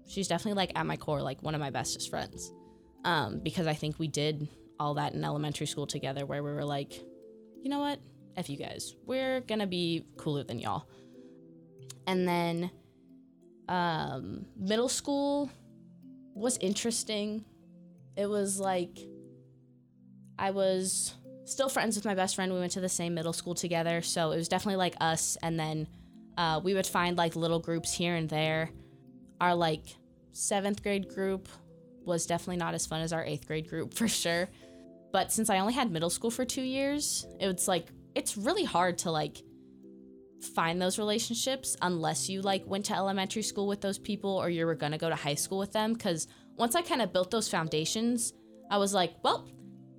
[0.07, 2.53] she's definitely like at my core like one of my bestest friends.
[3.03, 4.47] Um because i think we did
[4.79, 6.93] all that in elementary school together where we were like
[7.61, 7.99] you know what?
[8.37, 8.93] F you guys.
[9.07, 10.87] We're gonna be cooler than y'all.
[12.05, 12.69] And then
[13.67, 15.49] um middle school
[16.35, 17.43] was interesting
[18.15, 18.99] it was like
[20.37, 21.15] i was
[21.45, 22.51] still friends with my best friend.
[22.51, 25.37] We went to the same middle school together so it was definitely like us.
[25.41, 25.87] And then
[26.37, 28.69] uh, we would find like little groups here and there.
[29.39, 29.83] Our like
[30.33, 31.47] seventh grade group
[32.03, 34.49] was definitely not as fun as our eighth grade group for sure.
[35.11, 38.65] But since I only had middle school for two years, it was like it's really
[38.65, 39.41] hard to like
[40.41, 44.65] find those relationships unless you like went to elementary school with those people or you
[44.65, 45.93] were gonna go to high school with them.
[45.93, 48.33] Because once I kind of built those foundations,
[48.69, 49.47] I was like, well,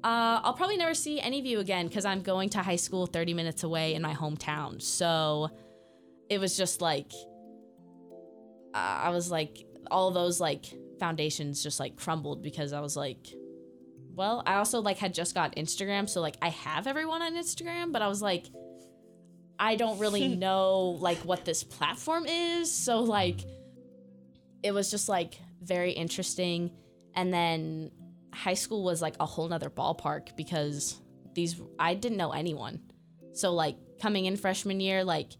[0.05, 3.07] uh, I'll probably never see any of you again because I'm going to high school
[3.07, 4.81] 30 minutes away in my hometown.
[4.81, 5.51] So
[6.31, 7.13] it was just like
[8.75, 10.67] uh, I was like all those like
[10.99, 13.27] foundations just like crumbled because I was like
[14.17, 17.93] well, I also like had just got Instagram, so like I have everyone on Instagram,
[17.93, 18.47] but I was like
[19.59, 23.41] I don't really know like what this platform is, so like
[24.63, 26.71] it was just like very interesting
[27.15, 27.91] and then
[28.33, 31.01] high school was like a whole nother ballpark because
[31.35, 32.81] these I didn't know anyone.
[33.33, 35.33] So like coming in freshman year, like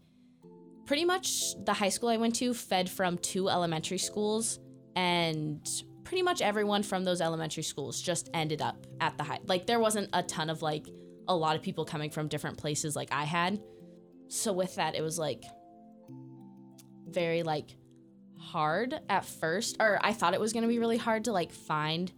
[0.85, 4.59] pretty much the high school I went to fed from two elementary schools
[4.95, 5.67] and
[6.03, 9.79] pretty much everyone from those elementary schools just ended up at the high like there
[9.79, 10.87] wasn't a ton of like
[11.27, 13.59] a lot of people coming from different places like I had.
[14.29, 15.43] So with that it was like
[17.07, 17.75] very like
[18.39, 21.51] hard at first or I thought it was going to be really hard to like
[21.51, 22.11] find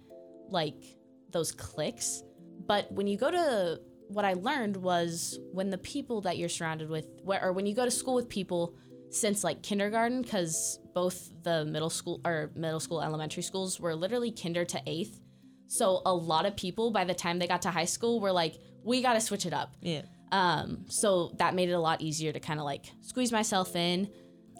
[0.50, 0.84] like
[1.32, 2.24] those cliques.
[2.66, 3.80] But when you go to
[4.10, 7.86] what I learned was when the people that you're surrounded with, or when you go
[7.86, 8.76] to school with people
[9.12, 14.32] since like kindergarten, because both the middle school or middle school, elementary schools were literally
[14.32, 15.20] kinder to eighth.
[15.68, 18.56] So a lot of people by the time they got to high school were like,
[18.84, 19.76] we got to switch it up.
[19.82, 20.02] Yeah.
[20.32, 24.10] Um, so that made it a lot easier to kind of like squeeze myself in.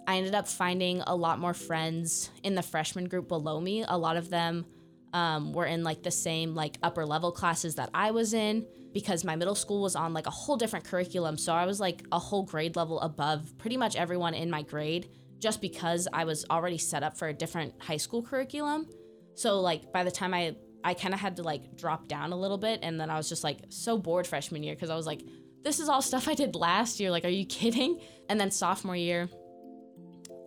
[0.06, 3.84] I ended up finding a lot more friends in the freshman group below me.
[3.86, 4.66] A lot of them
[5.12, 9.24] um, were in like the same like upper level classes that I was in because
[9.24, 11.36] my middle school was on like a whole different curriculum.
[11.38, 15.10] So I was like a whole grade level above pretty much everyone in my grade
[15.38, 18.88] just because I was already set up for a different high school curriculum.
[19.34, 22.36] So like by the time I I kind of had to like drop down a
[22.36, 25.06] little bit and then I was just like so bored freshman year because I was
[25.06, 25.22] like
[25.62, 27.10] this is all stuff I did last year.
[27.10, 28.00] Like are you kidding?
[28.28, 29.28] And then sophomore year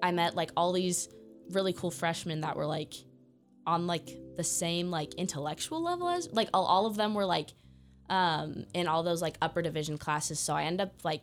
[0.01, 1.09] I met like all these
[1.51, 2.93] really cool freshmen that were like
[3.66, 7.49] on like the same like intellectual level as like all, all of them were like
[8.09, 11.22] um in all those like upper division classes so i end up like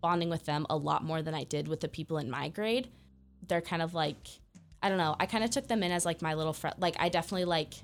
[0.00, 2.88] bonding with them a lot more than i did with the people in my grade
[3.48, 4.28] they're kind of like
[4.82, 6.94] i don't know i kind of took them in as like my little friend like
[6.98, 7.74] i definitely like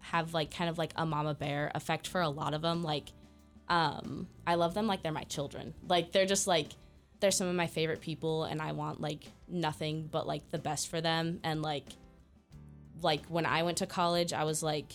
[0.00, 2.82] have like kind of like a mama bear effect for a lot of them.
[2.82, 3.12] Like,
[3.70, 5.72] um, I love them like they're my children.
[5.88, 6.68] Like they're just like
[7.20, 10.88] they're some of my favorite people, and I want like nothing but like the best
[10.88, 11.40] for them.
[11.44, 11.86] And like,
[13.00, 14.92] like when I went to college, I was like,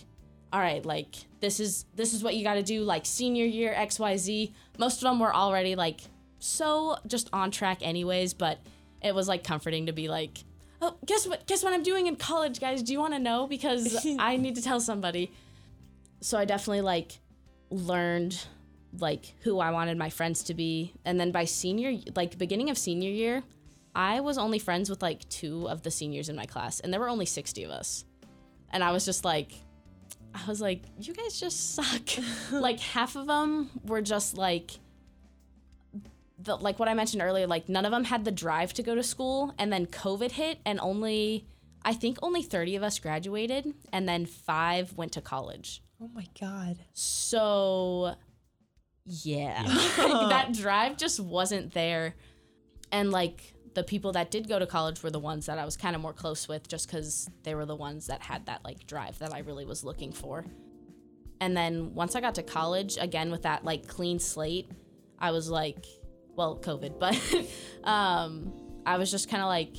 [0.54, 2.82] all right, like this is this is what you got to do.
[2.82, 4.54] Like senior year X Y Z.
[4.78, 6.02] Most of them were already like
[6.40, 8.60] so just on track anyways, but
[9.02, 10.44] it was like comforting to be like
[10.82, 11.48] oh, guess what?
[11.48, 12.84] Guess what I'm doing in college, guys?
[12.84, 13.48] Do you want to know?
[13.48, 15.32] Because I need to tell somebody.
[16.22, 17.20] So I definitely like
[17.70, 18.38] learned
[19.02, 22.78] like who I wanted my friends to be, and then by senior, like beginning of
[22.78, 23.44] senior year,
[23.94, 27.00] I was only friends with like two of the seniors in my class, and there
[27.00, 28.06] were only sixty of us,
[28.72, 29.52] and I was just like.
[30.38, 32.10] I was like, you guys just suck.
[32.52, 34.72] like half of them were just like
[36.38, 38.96] the like what I mentioned earlier, like none of them had the drive to go
[38.96, 41.48] to school, and then COVID hit, and only
[41.84, 45.82] I think only thirty of us graduated, and then five went to college.
[46.02, 46.78] Oh my god.
[46.94, 48.16] So,
[49.06, 49.64] yeah,
[49.98, 52.16] that drive just wasn't there,
[52.92, 55.78] and like the people that did go to college were the ones that I was
[55.78, 58.88] kind of more close with, just because they were the ones that had that like
[58.88, 60.46] drive that I really was looking for.
[61.42, 64.72] And then once I got to college, again with that like clean slate,
[65.20, 65.86] I was like,
[66.36, 67.00] well, COVID,
[67.84, 68.54] but um,
[68.86, 69.76] I was just kind of like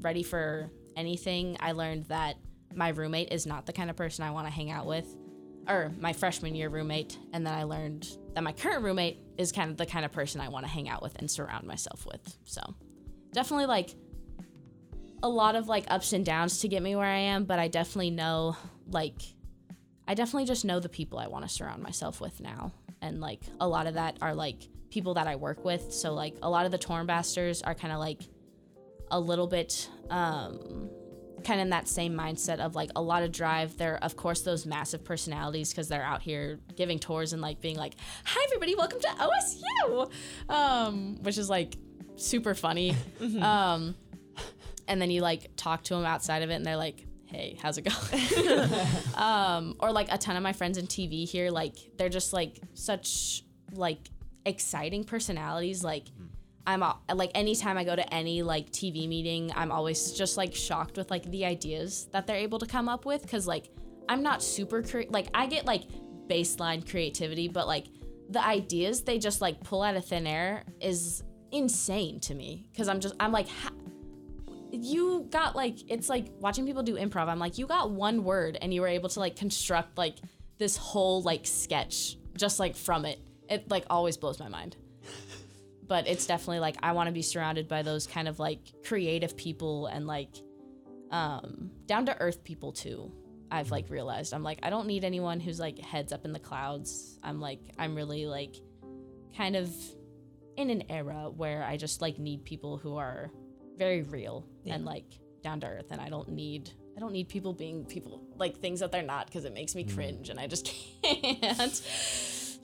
[0.00, 1.56] ready for anything.
[1.60, 2.36] I learned that
[2.74, 5.06] my roommate is not the kind of person I want to hang out with,
[5.68, 7.18] or my freshman year roommate.
[7.32, 10.40] And then I learned that my current roommate is kind of the kind of person
[10.40, 12.36] I want to hang out with and surround myself with.
[12.44, 12.62] So
[13.32, 13.94] definitely like
[15.22, 17.68] a lot of like ups and downs to get me where I am, but I
[17.68, 18.56] definitely know
[18.88, 19.20] like
[20.08, 22.72] I definitely just know the people I want to surround myself with now.
[23.02, 25.92] And like a lot of that are like people that I work with.
[25.92, 28.22] So like a lot of the Tornbasters are kind of like
[29.10, 30.90] a little bit um
[31.44, 33.76] kind of in that same mindset of like a lot of drive.
[33.76, 37.76] They're of course those massive personalities because they're out here giving tours and like being
[37.76, 40.10] like, "Hi everybody, welcome to OSU,"
[40.48, 41.76] um, which is like
[42.16, 42.96] super funny.
[43.40, 43.94] um,
[44.88, 47.78] and then you like talk to them outside of it, and they're like, "Hey, how's
[47.78, 48.72] it going?"
[49.14, 52.60] um, or like a ton of my friends in TV here, like they're just like
[52.74, 54.10] such like
[54.44, 55.84] exciting personalities.
[55.84, 56.04] Like
[56.66, 56.82] I'm
[57.14, 61.10] like anytime I go to any like TV meeting, I'm always just like shocked with
[61.10, 63.70] like the ideas that they're able to come up with because like
[64.08, 65.84] I'm not super cre- like I get like
[66.26, 67.86] baseline creativity, but like
[68.30, 72.88] the ideas they just like pull out of thin air is insane to me because
[72.88, 73.48] I'm just I'm like.
[73.48, 73.70] Ha-
[74.72, 78.58] you got like it's like watching people do improv i'm like you got one word
[78.60, 80.16] and you were able to like construct like
[80.58, 84.76] this whole like sketch just like from it it like always blows my mind
[85.88, 89.36] but it's definitely like i want to be surrounded by those kind of like creative
[89.36, 90.36] people and like
[91.10, 93.12] um down to earth people too
[93.50, 94.34] i've like realized.
[94.34, 97.18] I'm like i don't need anyone who's like heads up in the clouds.
[97.22, 98.56] I'm like i'm really like
[99.36, 99.72] kind of
[100.56, 103.30] in an era where i just like need people who are
[103.76, 105.04] very real and like
[105.42, 108.80] down to earth and i don't need i don't need people being people like things
[108.80, 110.66] that they're not because it makes me cringe and i just
[111.02, 111.74] can't.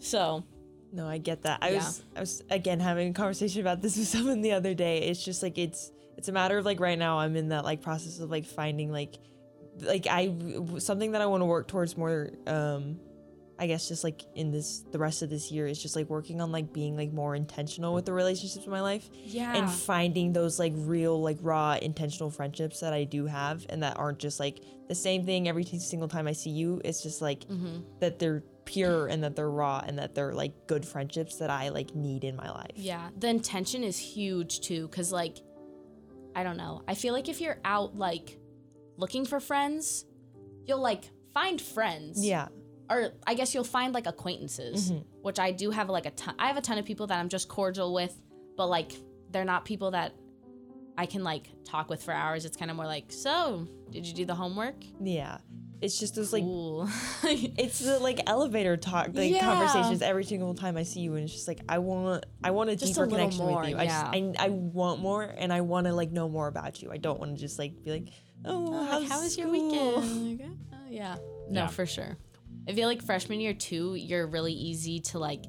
[0.00, 0.44] So
[0.92, 1.58] No, I get that.
[1.62, 1.76] I Yeah.
[1.86, 4.98] was I was again having a conversation about this with someone the other day.
[4.98, 7.80] It's just like it's it's a matter of like right now I'm in that like
[7.82, 9.14] process of like finding like
[9.80, 10.34] like I
[10.78, 13.00] something that I want to work towards more um
[13.58, 16.40] I guess just like in this the rest of this year is just like working
[16.40, 20.32] on like being like more intentional with the relationships in my life yeah and finding
[20.32, 24.40] those like real like raw intentional friendships that I do have and that aren't just
[24.40, 27.44] like the same thing every single time I see you it's just like
[28.00, 31.68] that they're pure and that they're raw and that they're like good friendships that I
[31.70, 32.72] like need in my life.
[32.76, 35.38] Yeah, the intention is huge too, because like,
[36.34, 36.82] I don't know.
[36.88, 38.38] I feel like if you're out like
[38.96, 40.04] looking for friends,
[40.66, 42.24] you'll like find friends.
[42.24, 42.48] Yeah.
[42.90, 45.02] Or I guess you'll find like acquaintances, Mm-hmm.
[45.22, 46.34] which I do have like a ton.
[46.38, 48.14] I have a ton of people that I'm just cordial with,
[48.56, 48.92] but like
[49.30, 50.12] they're not people that
[50.98, 52.44] I can like talk with for hours.
[52.44, 54.76] It's kind of more like, so did you do the homework?
[55.02, 55.38] Yeah.
[55.82, 56.86] It's just those like Ooh.
[57.24, 59.40] it's the like elevator talk like Yeah.
[59.44, 62.70] conversations every single time I see you and it's just like I want I want
[62.70, 63.76] a Just deeper little connection more, with you.
[63.76, 64.04] I just.
[64.06, 66.92] I, I want more and I want to like know more about you.
[66.92, 68.08] I don't want to just like be like,
[68.44, 70.40] "Oh, Like, how's how was your weekend?
[70.40, 71.16] Like, oh, yeah.
[71.50, 71.66] No, Yeah.
[71.68, 72.16] for sure.
[72.68, 75.44] I feel like freshman year too, you're really easy to like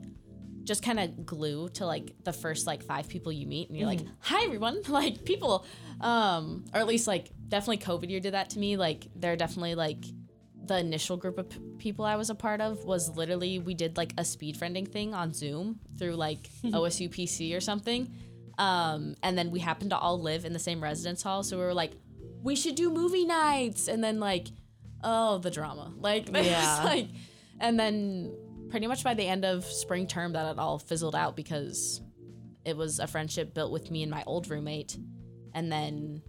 [0.64, 3.86] just kind of glue to like the first like five people you meet and you're
[3.88, 4.82] like, hi everyone.
[4.90, 5.66] Like people,
[6.02, 8.78] um, or at least like definitely COVID year did that to me.
[8.78, 10.04] Like they're definitely like
[10.66, 13.98] the initial group of p- people I was a part of was literally we did
[13.98, 18.14] like a speed friending thing on Zoom through like OSU PC or something.
[18.58, 21.64] Um, and then we happened to all live in the same residence hall, so we
[21.64, 21.92] were like,
[22.44, 23.88] we should do movie nights.
[23.88, 24.48] And then like
[25.04, 25.92] oh, the drama.
[26.00, 26.82] Like, Yeah.
[26.84, 27.10] like,
[27.60, 28.34] and then
[28.70, 32.02] pretty much by the end of spring term, that it all fizzled out because
[32.66, 34.98] it was a friendship built with me and my old roommate,
[35.54, 36.22] and then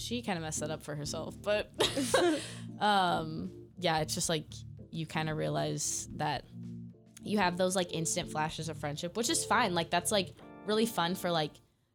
[0.00, 1.34] she kind of messed that up for herself.
[1.42, 1.70] But
[2.80, 4.46] um, yeah, it's just like
[4.90, 6.44] you kind of realize that
[7.22, 9.74] you have those like instant flashes of friendship, which is fine.
[9.74, 10.34] Like that's like
[10.66, 11.52] really fun for like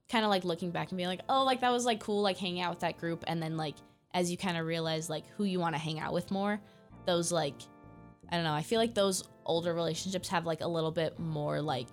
[0.09, 2.37] kind of like looking back and being like, oh, like that was like cool, like
[2.37, 3.23] hanging out with that group.
[3.27, 3.75] And then like
[4.13, 6.59] as you kind of realize like who you want to hang out with more,
[7.05, 7.55] those like
[8.31, 11.61] I don't know, I feel like those older relationships have like a little bit more
[11.61, 11.89] like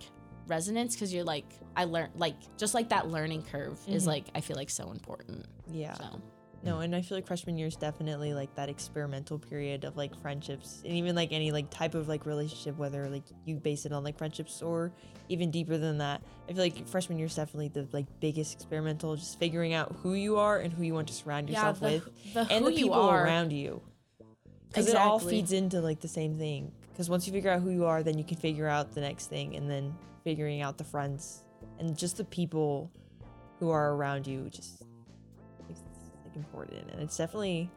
[0.47, 4.07] resonance because you're like I learned like just like that learning curve is Mhm.
[4.07, 5.45] like I feel like so important.
[5.71, 5.93] Yeah.
[5.93, 6.21] So
[6.65, 10.15] No, and I feel like freshman year is definitely like that experimental period of like
[10.21, 13.91] friendships and even like any like type of like relationship, whether like you base it
[13.91, 14.93] on like friendships or
[15.27, 16.21] even deeper than that.
[16.47, 20.13] I feel like freshman year is definitely the like biggest experimental, just figuring out who
[20.13, 23.09] you are and who you want to surround yourself the, with the and the people
[23.09, 23.81] around you.
[24.69, 26.71] Because it all feeds into like the same thing.
[26.93, 29.27] Because once you figure out who you are, then you can figure out the next
[29.27, 31.43] thing, and then figuring out the friends
[31.79, 32.91] and just the people
[33.59, 34.47] who are around you.
[34.49, 34.83] Just
[35.69, 35.81] it's
[36.23, 37.69] like important, and it's definitely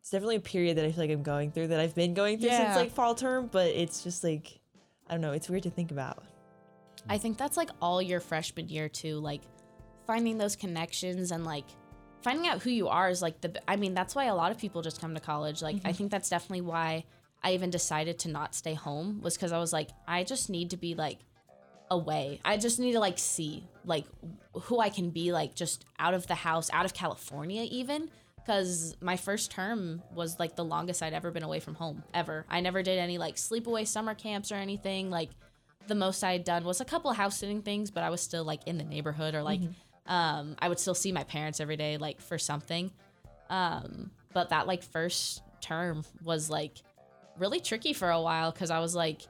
[0.00, 2.38] it's definitely a period that I feel like I'm going through that I've been going
[2.38, 2.74] through Yeah.
[2.74, 3.48] since like fall term.
[3.50, 4.60] But it's just like
[5.08, 5.32] I don't know.
[5.32, 6.22] It's weird to think about.
[7.08, 9.42] I think that's like all your freshman year too, like
[10.06, 11.64] finding those connections and like
[12.22, 14.58] finding out who you are is like the I mean that's why a lot of
[14.58, 15.62] people just come to college.
[15.62, 15.92] Like I mm-hmm.
[15.92, 17.04] think that's definitely why
[17.42, 20.70] I even decided to not stay home was cuz I was like I just need
[20.70, 21.18] to be like
[21.90, 22.40] away.
[22.44, 24.06] I just need to like see like
[24.54, 28.10] who I can be like just out of the house, out of California even
[28.46, 32.44] cuz my first term was like the longest I'd ever been away from home ever.
[32.48, 35.30] I never did any like sleepaway summer camps or anything like
[35.86, 38.20] the most I had done was a couple of house sitting things, but I was
[38.20, 39.60] still like in the neighborhood or like
[40.06, 42.90] um, I would still see my parents every day like for something.
[43.50, 46.82] Um, but that like first term was like
[47.38, 49.22] really tricky for a while because I was like,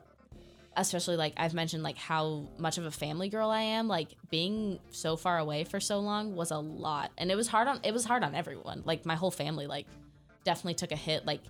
[0.76, 3.88] especially like I've mentioned like how much of a family girl I am.
[3.88, 7.68] Like being so far away for so long was a lot, and it was hard
[7.68, 8.82] on it was hard on everyone.
[8.84, 9.86] Like my whole family like
[10.44, 11.26] definitely took a hit.
[11.26, 11.40] Like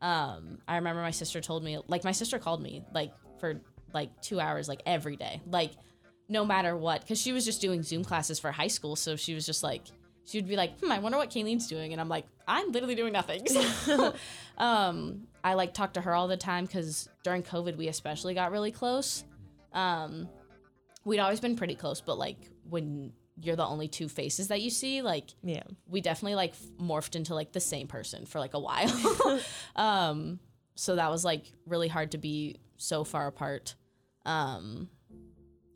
[0.00, 3.60] um, I remember my sister told me like my sister called me like for
[3.92, 5.72] like two hours like every day like
[6.28, 9.34] no matter what because she was just doing zoom classes for high school so she
[9.34, 9.82] was just like
[10.24, 12.94] she would be like hmm i wonder what Kaylene's doing and i'm like i'm literally
[12.94, 14.14] doing nothing so
[14.58, 18.50] um i like talk to her all the time because during covid we especially got
[18.52, 19.24] really close
[19.72, 20.28] um
[21.04, 22.36] we'd always been pretty close but like
[22.68, 25.62] when you're the only two faces that you see like Yeah.
[25.86, 29.40] we definitely like morphed into like the same person for like a while.
[29.76, 30.40] um,
[30.74, 33.76] so that was like really hard to be so far apart.
[34.26, 34.88] Um,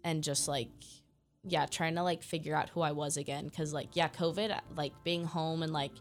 [0.03, 0.71] and just like,
[1.45, 3.49] yeah, trying to like figure out who I was again.
[3.49, 5.93] Cause like, yeah, COVID, like being home and like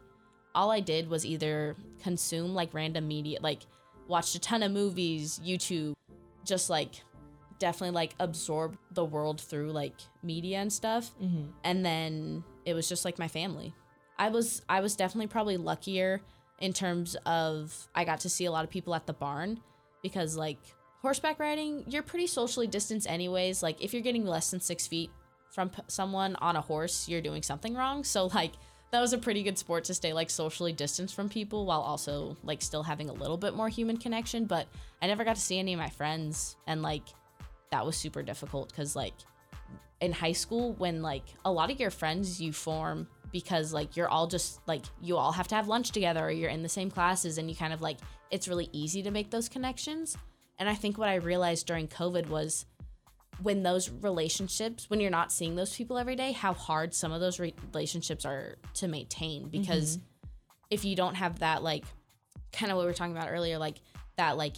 [0.56, 3.62] all I did was either consume like random media, like
[4.08, 5.94] watched a ton of movies, YouTube,
[6.46, 7.02] just like
[7.60, 9.94] definitely like absorb the world through like
[10.24, 11.52] media and stuff Mm-hmm.
[11.64, 13.74] and then it was just like my family.
[14.18, 16.22] I was I was definitely probably luckier
[16.60, 19.60] in terms of I got to see a lot of people at the barn
[20.04, 20.60] because like
[21.02, 23.64] horseback riding, you're pretty socially distanced anyways.
[23.64, 25.10] Like if you're getting less than six feet
[25.52, 28.04] from p- someone on a horse, you're doing something wrong.
[28.04, 28.54] So like
[28.92, 32.38] that was a pretty good sport to stay like socially distanced from people while also
[32.44, 34.46] like still having a little bit more human connection.
[34.46, 34.68] But
[35.02, 37.04] I never got to see any of my friends and like
[37.72, 39.14] that was super difficult because like
[40.02, 44.10] in high school when like a lot of your friends you form because like you're
[44.10, 46.92] all just like you all have to have lunch together or you're in the same
[46.92, 47.98] classes and you kind of like
[48.30, 50.18] it's really easy to make those connections
[50.60, 52.66] and i think what i realized during covid was
[53.44, 57.20] when those relationships when you're not seeing those people every day how hard some of
[57.22, 60.00] those re- relationships are to maintain because
[60.70, 61.84] if you don't have that like
[62.54, 63.78] kind of what we were talking about earlier like
[64.18, 64.56] that like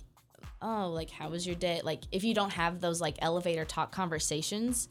[0.62, 1.82] oh like how was your day?
[1.84, 4.88] Like if you don't have those like elevator talk conversations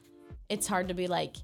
[0.48, 1.36] it's hard to be like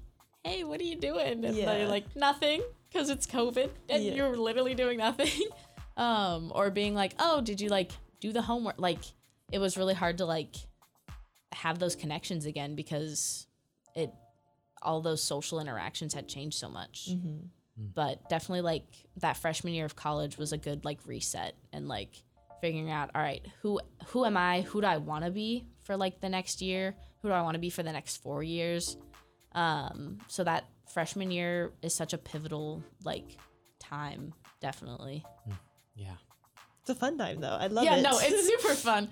[0.43, 1.43] hey what are you doing?
[1.45, 1.65] And Yeah.
[1.65, 4.13] they're like nothing because it's covid and Yeah.
[4.13, 5.29] you're literally doing nothing.
[5.97, 7.91] Um or being like oh did you like
[8.21, 8.75] do the homework?
[8.79, 8.99] Like
[9.51, 10.55] it was really hard to like
[11.51, 13.47] have those connections again because
[13.95, 14.11] it
[14.81, 17.37] all those social interactions had changed so much Mm-hmm.
[17.95, 18.83] but definitely like
[19.17, 22.23] that freshman year of college was a good like reset and like
[22.61, 25.97] figuring out all right who who am i who do i want to be for
[25.97, 28.97] like the next year who do i want to be for the next four years
[29.53, 33.37] um so that freshman year is such a pivotal like
[33.79, 35.23] time definitely
[35.95, 36.15] Yeah.
[36.81, 37.57] It's a fun time though.
[37.59, 38.01] I love yeah it.
[38.01, 39.09] Yeah, no it's super fun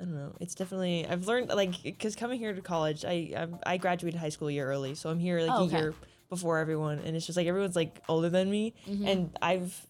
[0.00, 0.34] I don't know.
[0.40, 4.28] It's definitely I've learned like because coming here to college, I I'm, I graduated high
[4.28, 5.76] school a year early, so I'm here like Oh, a okay.
[5.76, 5.94] year
[6.28, 8.74] before everyone, and it's just like everyone's like older than me,
[9.04, 9.86] and I've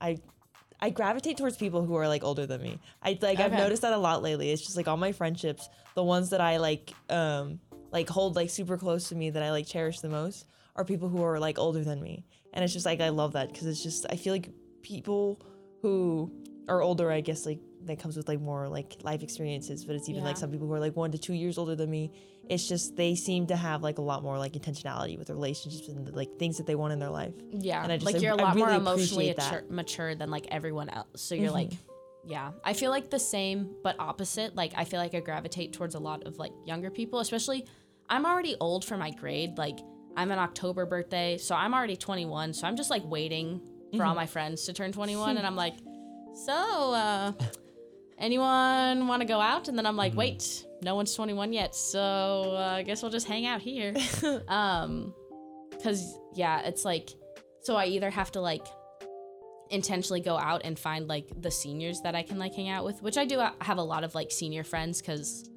[0.00, 0.18] I.
[0.82, 2.80] I gravitate towards people who are like older than me.
[3.02, 4.50] I like I've noticed that a lot lately.
[4.50, 7.60] It's just like all my friendships, the ones that I like um
[7.92, 11.10] like hold like super close to me that I like cherish the most are people
[11.10, 12.24] who are like older than me.
[12.54, 14.48] And it's just like I love that because it's just I feel like
[14.80, 15.42] people
[15.82, 16.32] who
[16.66, 20.08] are older, I guess like that comes with like more like life experiences, but it's
[20.08, 22.12] even like some people who are like one to two years older than me.
[22.48, 26.12] It's just they seem to have like a lot more like intentionality with relationships and
[26.14, 27.32] like things that they want in their life.
[27.52, 29.70] Yeah, And I just- like I- you're a lot more really emotionally appreciate that.
[29.70, 31.06] mature, mature than like everyone else.
[31.22, 31.72] So you're like,
[32.24, 34.54] yeah, I feel like the same but opposite.
[34.56, 37.66] Like I feel like I gravitate towards a lot of like younger people, especially.
[38.08, 39.56] I'm already old for my grade.
[39.56, 39.78] Like
[40.16, 42.52] I'm an October birthday, so I'm already 21.
[42.54, 43.60] So I'm just like waiting
[43.96, 45.74] for all my friends to turn 21, and I'm like,
[46.34, 47.32] so uh,
[48.20, 49.68] anyone want to go out?
[49.68, 52.00] And then I'm like, wait, no one's 21 yet, so
[52.56, 53.94] uh, I guess we'll just hang out here.
[54.48, 55.14] um,
[55.70, 57.10] because yeah, it's like,
[57.62, 58.66] so I either have to like
[59.70, 63.02] intentionally go out and find like the seniors that I can like hang out with,
[63.02, 65.48] which I do ha- have a lot of like senior friends because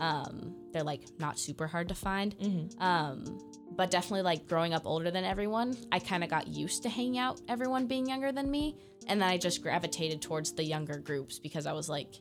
[0.00, 2.34] um they're like not super hard to find.
[2.78, 3.38] Um,
[3.78, 7.16] but definitely like growing up older than everyone, I kind of got used to hanging
[7.16, 8.76] out everyone being younger than me,
[9.06, 12.20] and then I just gravitated towards the younger groups because I was like.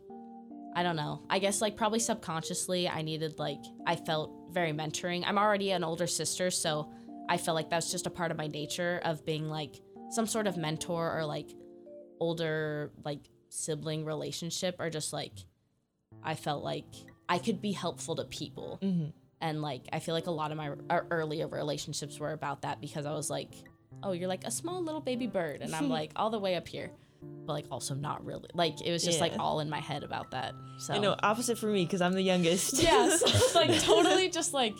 [0.76, 1.24] I don't know.
[1.28, 5.24] I guess like probably subconsciously I needed like I felt very mentoring.
[5.26, 6.91] I'm already an older sister, so
[7.28, 9.82] I felt like that's just a part of my nature of being like
[10.12, 11.49] some sort of mentor or like
[12.20, 15.34] older like sibling relationship or just like
[16.24, 16.86] I felt like
[17.28, 18.78] I could be helpful to people.
[18.84, 19.10] Mm-hmm.
[19.42, 22.82] And like I feel like a lot of my uh, earlier relationships were about that
[22.82, 23.52] because I was like,
[24.02, 26.68] "Oh, you're like a small little baby bird." And I'm like all the way up
[26.68, 26.92] here.
[27.46, 28.50] But like also not really.
[28.54, 30.54] Like it was just like all in my head about that.
[30.80, 32.82] So You know, opposite for me because I'm the youngest.
[32.82, 33.54] Yes.
[33.56, 34.76] like totally just like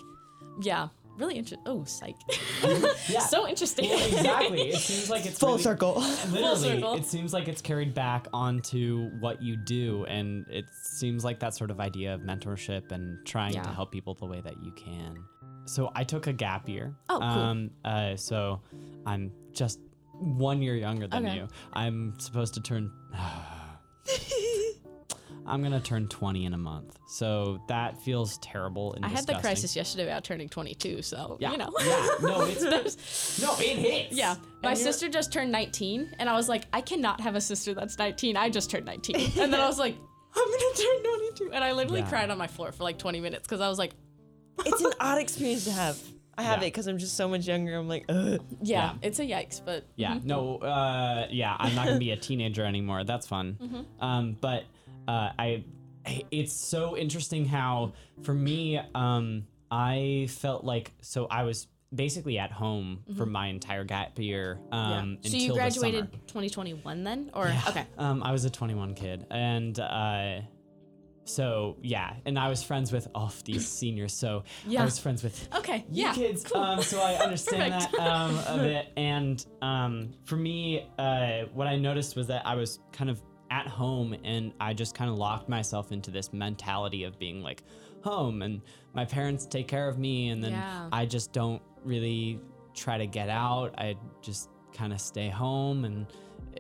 [0.62, 1.60] yeah, really interesting.
[1.66, 2.16] Oh, psych.
[3.10, 3.20] Yeah.
[3.22, 3.90] so interesting.
[3.90, 4.70] Well, exactly.
[4.70, 5.94] It seems like it's Full really- circle.
[6.30, 6.96] Literally, circle.
[6.96, 11.54] it seems like it's carried back onto what you do, and it seems like that
[11.56, 15.24] sort of idea of mentorship and trying to help people the way that you can.
[15.66, 16.96] So I took a gap year.
[17.10, 17.28] Oh, cool.
[17.28, 18.62] Um, uh, so
[19.06, 19.80] I'm just
[20.20, 21.36] one year younger than Okay.
[21.38, 21.48] you.
[21.74, 22.92] I'm supposed to turn.
[25.48, 29.36] I'm gonna turn 20 in a month, so that feels terrible and I had the
[29.36, 31.70] crisis yesterday about turning 22, so Yeah, you know.
[31.80, 34.14] yeah, no, it's no, it hits.
[34.16, 37.36] Yeah, my And you're- sister just turned 19, and I was like, I cannot have
[37.36, 38.36] a sister that's 19.
[38.36, 39.96] I just turned 19, and then I was like,
[40.36, 42.10] I'm gonna turn 22, and I literally Yeah.
[42.10, 43.94] cried on my floor for like 20 minutes because I was like,
[44.66, 45.98] it's an odd experience to have.
[46.40, 46.68] I have Yeah.
[46.68, 47.76] it because I'm just so much younger.
[47.76, 48.40] I'm like, ugh.
[48.62, 48.94] yeah, Yeah.
[49.02, 53.04] it's a yikes, but Yeah, no, uh, yeah, I'm not gonna be a teenager anymore.
[53.06, 53.86] That's fun.
[54.00, 54.66] Um, but
[55.08, 55.64] uh, I,
[56.32, 57.94] it's so interesting how
[58.24, 63.84] for me, um, I felt like so I was basically at home for my entire
[63.84, 64.60] gap year.
[64.72, 66.24] Um, so until you graduated summer.
[66.28, 70.40] 2021 then, or okay, Um, I was a 21 kid, and uh,
[71.26, 74.14] so yeah, and I was friends with all of these seniors.
[74.14, 74.82] So Yeah.
[74.82, 76.44] I was friends with okay, you yeah, kids.
[76.44, 76.62] cool.
[76.62, 78.92] Um, so I understand that um, a bit.
[78.96, 83.68] And um, for me, uh, what I noticed was that I was kind of at
[83.68, 87.64] home and I just kind of locked myself into this mentality of being like
[88.02, 88.62] home and
[88.94, 90.30] my parents take care of me.
[90.30, 90.90] And then Yeah.
[90.92, 92.40] I just don't really
[92.74, 93.74] try to get out.
[93.78, 96.08] I just kind of stay home and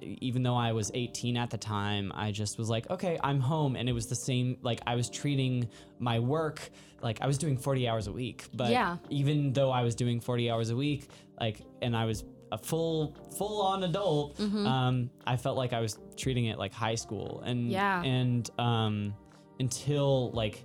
[0.02, 3.76] even though I was 18 at the time, I just was like, okay, I'm home.
[3.76, 5.68] And it was the same, like, I was treating
[6.00, 6.70] my work
[7.02, 8.46] like I was doing 40 hours a week.
[8.54, 8.98] But Yeah.
[9.10, 11.08] even though I was doing 40 hours a week,
[11.40, 14.66] like, and I was a full, full on adult, Mm-hmm.
[14.68, 17.42] um, I felt like I was treating it like high school.
[17.46, 18.02] And, Yeah.
[18.04, 19.14] and, um,
[19.60, 20.64] until like,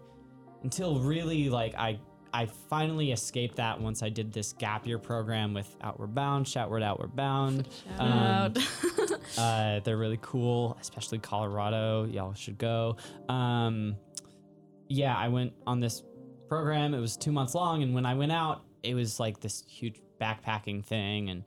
[0.63, 1.99] until really like I,
[2.35, 6.83] I finally escaped that once I did this gap year program with Outward Bound, Shoutward
[6.83, 7.69] Outward Bound.
[7.99, 8.59] Um, Out.
[9.39, 12.05] uh, they're really cool, especially Colorado.
[12.05, 12.97] Y'all should go.
[13.29, 13.97] Um,
[14.89, 16.03] yeah, I went on this
[16.49, 16.95] program.
[16.95, 20.01] It was two months long, and when I went out, it was like this huge
[20.23, 21.45] backpacking thing, and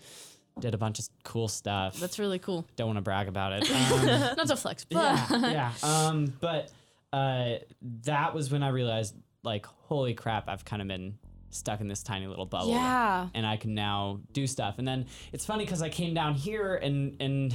[0.60, 2.00] did a bunch of cool stuff.
[2.00, 2.66] That's really cool.
[2.76, 3.70] Don't want to brag about it.
[3.86, 4.06] Um,
[4.38, 5.00] Not to flex, but
[5.30, 5.88] yeah, yeah.
[5.88, 6.72] Um, but
[7.14, 7.56] uh,
[8.04, 11.18] that was when I realized, like, holy crap, I've kind of been
[11.50, 13.30] stuck in this tiny little bubble yeah.
[13.34, 14.76] and I can now do stuff.
[14.78, 17.54] And then it's funny because I came down here and and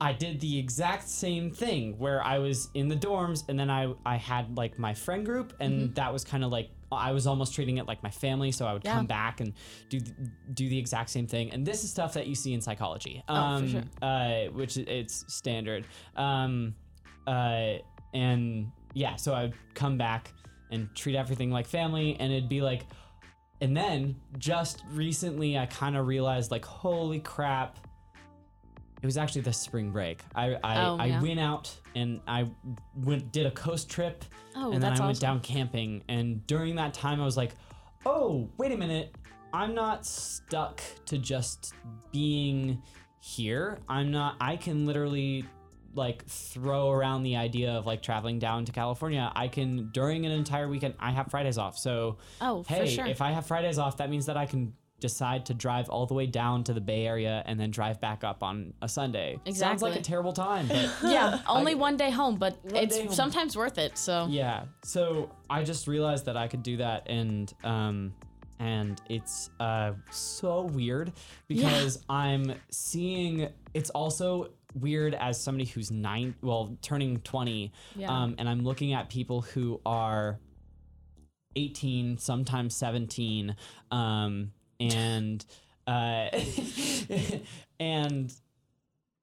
[0.00, 3.94] I did the exact same thing where I was in the dorms and then I
[4.04, 7.54] I had like my friend group and that was kind of like I was almost
[7.54, 8.94] treating it like my family, so I would Yeah.
[8.94, 9.52] come back and
[9.88, 10.00] do
[10.54, 11.50] do the exact same thing.
[11.52, 13.82] And this is stuff that you see in psychology, for um, sure.
[14.02, 15.84] uh, which it's standard.
[16.16, 16.74] Um,
[17.26, 17.74] uh,
[18.14, 20.32] and yeah, so I would come back
[20.70, 22.86] and treat everything like family, and it'd be like,
[23.60, 27.78] and then just recently, I kind of realized like, holy crap.
[29.02, 30.20] It was actually the spring break.
[30.34, 31.22] I I, Oh, I yeah.
[31.22, 32.46] went out and I
[32.96, 34.24] went did a coast trip,
[34.56, 35.20] Oh, and then I went awesome.
[35.20, 36.02] down camping.
[36.08, 37.52] And during that time, I was like,
[38.06, 39.14] oh, wait a minute.
[39.52, 41.74] I'm not stuck to just
[42.12, 42.82] being
[43.20, 43.78] here.
[43.88, 45.44] I'm not, I can literally
[45.94, 49.32] like throw around the idea of like traveling down to California.
[49.34, 51.78] I can, during an entire weekend, I have Fridays off.
[51.78, 53.06] So, Oh, for hey, sure.
[53.06, 56.14] if I have Fridays off, that means that I can decide to drive all the
[56.14, 59.38] way down to the Bay Area and then drive back up on a Sunday.
[59.52, 63.12] Sounds like a terrible time, but yeah, only one day home, but it's home.
[63.12, 63.98] sometimes worth it.
[63.98, 68.12] So yeah so i just realized that i could do that and um
[68.58, 71.12] and it's uh so weird
[71.48, 78.10] because i'm seeing it's also weird as somebody who's nine well turning 20 Yeah.
[78.10, 80.38] um and i'm looking at people who are
[81.56, 83.56] 18 sometimes 17
[83.90, 85.44] um and
[85.86, 86.28] uh
[87.80, 88.32] and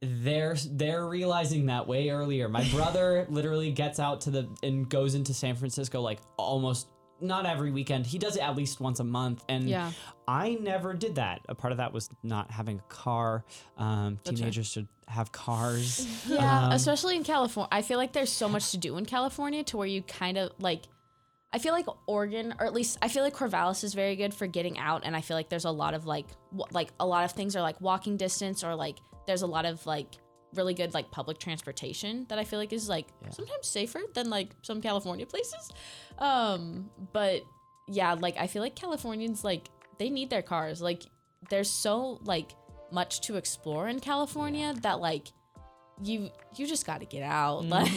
[0.01, 2.49] they're they're realizing that way earlier.
[2.49, 6.87] My brother literally gets out to the and goes into San Francisco like almost
[7.21, 8.05] not every weekend.
[8.05, 9.91] He does it at least once a month, and Yeah.
[10.27, 11.39] I never did that.
[11.47, 13.45] A part of that was not having a car.
[13.77, 14.35] Um, right.
[14.35, 16.05] teenagers should have cars.
[16.27, 17.69] Yeah, Um, especially in California.
[17.71, 20.51] I feel like there's so much to do in California to where you kind of
[20.59, 20.81] like.
[21.53, 24.47] I feel like Oregon, or at least I feel like Corvallis is very good for
[24.47, 27.25] getting out, and I feel like there's a lot of like, w- like a lot
[27.25, 28.97] of things are like walking distance, or like
[29.27, 30.15] there's a lot of like
[30.55, 34.49] really good like public transportation that I feel like is like sometimes safer than like
[34.63, 35.69] some California places.
[36.17, 37.43] Um, but
[37.87, 40.81] yeah, like I feel like Californians like they need their cars.
[40.81, 41.03] Like
[41.49, 42.55] there's so like
[42.91, 45.27] much to explore in California that like
[46.01, 47.65] you you just got to get out.
[47.65, 47.91] Like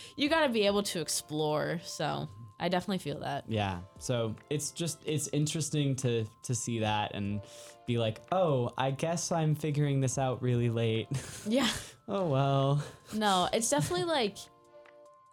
[0.16, 1.80] you got to be able to explore.
[1.84, 2.28] So
[2.60, 3.44] I definitely feel that.
[3.48, 3.80] Yeah.
[3.98, 7.40] So it's just it's interesting to to see that and
[7.86, 11.08] be like, oh, I guess I'm figuring this out really late.
[11.48, 11.68] Yeah.
[12.08, 12.82] oh well.
[13.12, 14.36] No, it's definitely like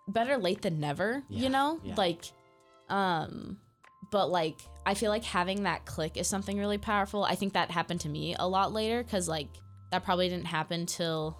[0.07, 1.79] better late than never, Yeah, you know?
[1.83, 1.95] yeah.
[1.95, 2.25] Like
[2.89, 3.57] um
[4.11, 7.23] but like I feel like having that click is something really powerful.
[7.23, 9.47] I think that happened to me a lot later cuz like
[9.91, 11.37] that probably didn't happen till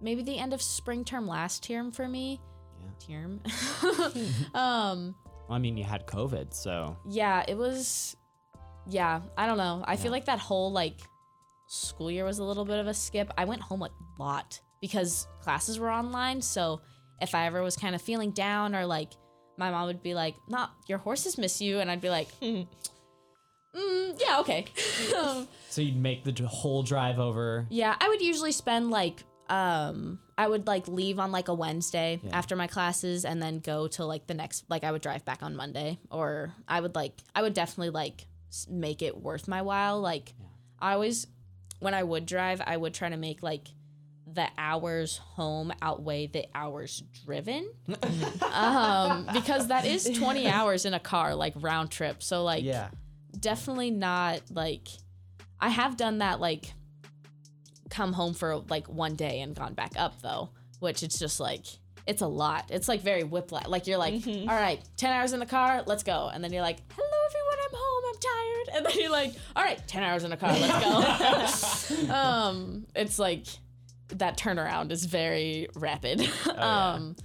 [0.00, 2.40] maybe the end of spring term last term for me.
[3.08, 3.16] Yeah.
[3.16, 3.40] Term.
[4.54, 5.14] um
[5.48, 8.16] Well, I mean, you had COVID, so yeah, it was
[8.88, 9.82] yeah, I don't know.
[9.86, 10.98] I feel like that whole like
[11.68, 13.32] school year was a little bit of a skip.
[13.36, 16.80] I went home a lot because classes were online, so
[17.20, 19.12] if I ever was kind of feeling down or like
[19.58, 22.66] my mom would be like, "Not your horses miss you." And I'd be like, mm,
[23.74, 24.66] "Yeah, okay."
[25.18, 27.66] Um, so you'd make the whole drive over.
[27.70, 32.20] yeah, I would usually spend like um I would like leave on like a Wednesday
[32.22, 32.36] Yeah.
[32.36, 35.42] after my classes and then go to like the next like I would drive back
[35.42, 38.26] on Monday or I would like I would definitely like
[38.68, 40.34] make it worth my while like
[40.78, 41.26] I always
[41.80, 43.68] when I would drive I would try to make like
[44.30, 47.70] the hours home outweigh the hours driven
[48.52, 52.88] um because that is 20 hours in a car like round trip so like yeah.
[53.38, 54.88] definitely not like
[55.60, 56.72] I have done that like
[57.90, 60.50] come home for like one day and gone back up though,
[60.80, 61.64] which it's just like
[62.06, 62.66] it's a lot.
[62.70, 63.66] It's like very whiplash.
[63.66, 66.62] Like you're like, "All right, ten hours in the car, let's go, and then you're
[66.62, 70.22] like, hello everyone, I'm home, I'm tired, and then you're like, all right, ten hours
[70.24, 72.12] in the car, let's go.
[72.14, 73.46] um, it's like
[74.08, 76.30] that turnaround is very rapid.
[76.54, 77.16] um,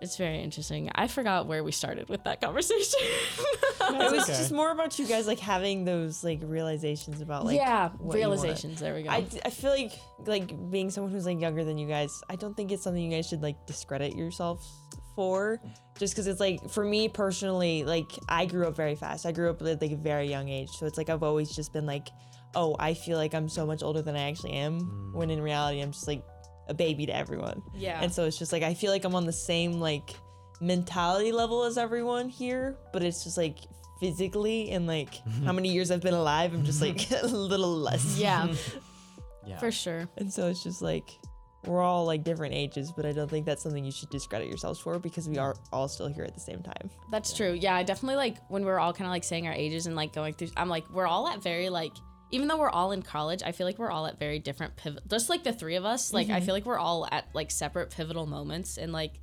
[0.00, 0.90] it's very interesting.
[0.94, 3.00] I forgot where we started with that conversation.
[3.80, 4.32] it was okay.
[4.32, 8.20] just more about you guys like having those like realizations about like yeah, what you
[8.20, 8.80] realizations.
[8.80, 9.10] There we go.
[9.10, 9.92] I, I feel like
[10.26, 13.10] like being someone who's like younger than you guys i don't think it's something you
[13.10, 14.68] guys should like discredit yourselves
[15.14, 15.60] for
[15.98, 19.50] just because it's like for me personally like i grew up very fast i grew
[19.50, 22.08] up at like a very young age so it's like i've always just been like
[22.54, 25.12] oh i feel like i'm so much older than i actually am mm.
[25.14, 26.22] when in reality i'm just like
[26.70, 28.00] a baby to everyone yeah.
[28.02, 30.14] and so it's just like I feel like I'm on the same like
[30.60, 33.58] mentality level as everyone here, but it's just like
[33.98, 35.14] physically and like
[35.44, 38.18] how many years I've been alive, I'm just like a little less.
[38.18, 38.52] yeah,
[39.46, 39.58] Yeah.
[39.58, 40.06] for sure.
[40.18, 41.18] And so it's just like
[41.66, 44.78] we're all like different ages, but I don't think that's something you should discredit yourselves
[44.80, 46.90] for because we are all still here at the same time.
[47.10, 47.52] That's true.
[47.52, 50.12] Yeah, I definitely like when we're all kind of like saying our ages and like
[50.12, 50.48] going through.
[50.56, 51.92] I'm like, we're all at very like,
[52.30, 55.06] even though we're all in college, I feel like we're all at very different pivot.
[55.08, 57.90] Just like the three of us, like I feel like we're all at like separate
[57.90, 59.14] pivotal moments in like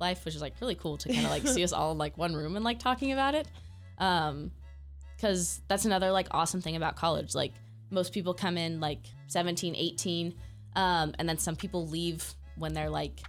[0.00, 2.18] life, which is like really cool to kind of like see us all in like
[2.18, 3.48] one room and like talking about it.
[3.98, 4.50] Um,
[5.16, 7.34] because that's another like awesome thing about college.
[7.34, 7.52] Like
[7.90, 10.34] most people come in like 17, 18,
[10.74, 13.20] um, and then some people leave when they're like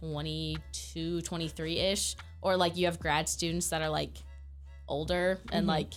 [0.00, 2.16] 22, 23 ish.
[2.40, 4.16] Or like you have grad students that are like
[4.88, 5.92] older and like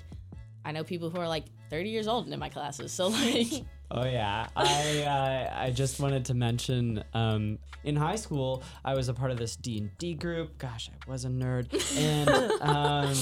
[0.64, 2.92] I know people who are like 30 years old in my classes.
[2.92, 3.48] So like
[3.92, 9.10] Oh yeah, I uh, I just wanted to mention um, in high school I was
[9.10, 10.58] a part of this D and D group.
[10.58, 11.68] Gosh, I was a nerd,
[11.98, 13.14] and um,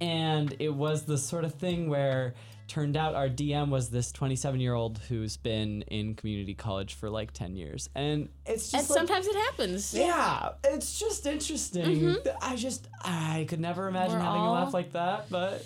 [0.00, 2.34] and it was the sort of thing where
[2.66, 7.08] turned out our DM was this 27 year old who's been in community college for
[7.08, 9.94] like 10 years, and it's and just like, sometimes it happens.
[9.94, 12.16] yeah, it's just interesting.
[12.40, 15.64] I just I could never imagine We're having a laugh like that, but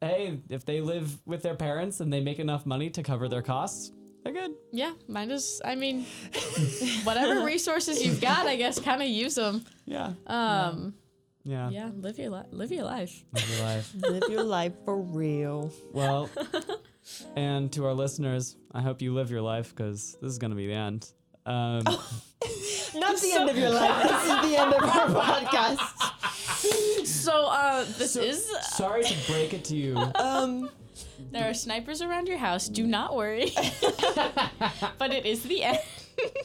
[0.00, 3.42] hey, if they live with their parents and they make enough money to cover their
[3.42, 3.92] costs,
[4.24, 4.54] they're good.
[4.72, 6.04] Yeah, mine is I mean
[7.04, 9.64] whatever resources you've got, I guess kind of use them.
[9.86, 10.12] Yeah.
[10.26, 10.94] Um
[11.44, 11.70] Yeah.
[11.70, 12.46] yeah, live your life.
[12.52, 13.24] Live your life.
[13.32, 13.92] Live your life.
[13.96, 15.70] Live your life for real.
[15.92, 16.28] Well,
[17.36, 20.56] and to our listeners, I hope you live your life because this is going to
[20.56, 21.10] be the end.
[21.46, 21.82] Um,
[22.94, 24.02] Not the end of your life.
[24.02, 26.87] This is the end of our podcast.
[27.22, 29.96] So uh this is sorry to break it to you.
[30.14, 30.70] Um,
[31.30, 32.68] there are snipers around your house.
[32.68, 33.52] Do not worry.
[34.98, 35.78] but it is the end.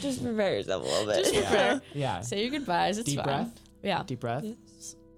[0.00, 1.24] just prepare yourself a little bit.
[1.24, 1.80] Just prepare.
[1.94, 2.20] Yeah.
[2.20, 2.98] Say your goodbyes.
[2.98, 3.24] It's Deep fine.
[3.26, 3.60] breath.
[3.82, 4.02] Yeah.
[4.04, 4.44] Deep breath.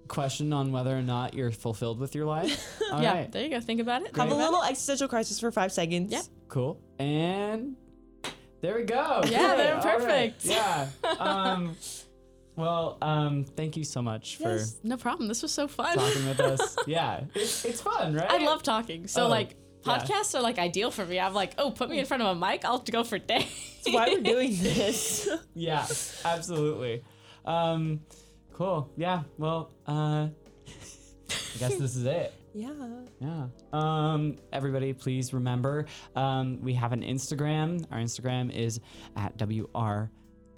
[0.07, 2.79] Question on whether or not you're fulfilled with your life.
[2.91, 3.13] All yeah.
[3.13, 3.31] right.
[3.31, 3.59] There you go.
[3.59, 4.07] Think about it.
[4.07, 6.11] Have Think a about little existential crisis for five seconds.
[6.11, 6.23] Yep.
[6.49, 6.79] Cool.
[6.99, 7.75] And
[8.61, 9.21] there we go.
[9.25, 9.57] Yeah, Good.
[9.59, 9.99] they're All right.
[9.99, 10.45] perfect.
[10.45, 10.87] Yeah.
[11.19, 11.75] Um,
[12.55, 14.73] well, um, thank you so much for Yes.
[14.75, 14.79] it.
[14.85, 15.27] No problem.
[15.27, 15.95] This was so fun.
[15.97, 16.75] talking with us.
[16.87, 17.21] Yeah.
[17.33, 18.29] It's, it's fun, right?
[18.29, 19.07] I love talking.
[19.07, 19.55] So Oh, like
[19.85, 19.97] yeah.
[19.99, 21.19] podcasts are like ideal for me.
[21.19, 22.63] I'm like, oh, put me in front of a mic.
[22.65, 23.45] I'll go for days.
[23.83, 25.27] That's why we're doing this.
[25.53, 25.85] Yeah,
[26.23, 27.03] absolutely.
[27.45, 28.01] Um,
[28.53, 28.91] cool.
[28.97, 29.23] Yeah.
[29.37, 29.91] Well, uh,
[31.29, 32.33] I guess this is it.
[32.53, 32.71] yeah.
[33.19, 33.47] Yeah.
[33.73, 37.85] Um, everybody, please remember um, we have an Instagram.
[37.91, 38.79] Our Instagram is
[39.15, 40.09] at WR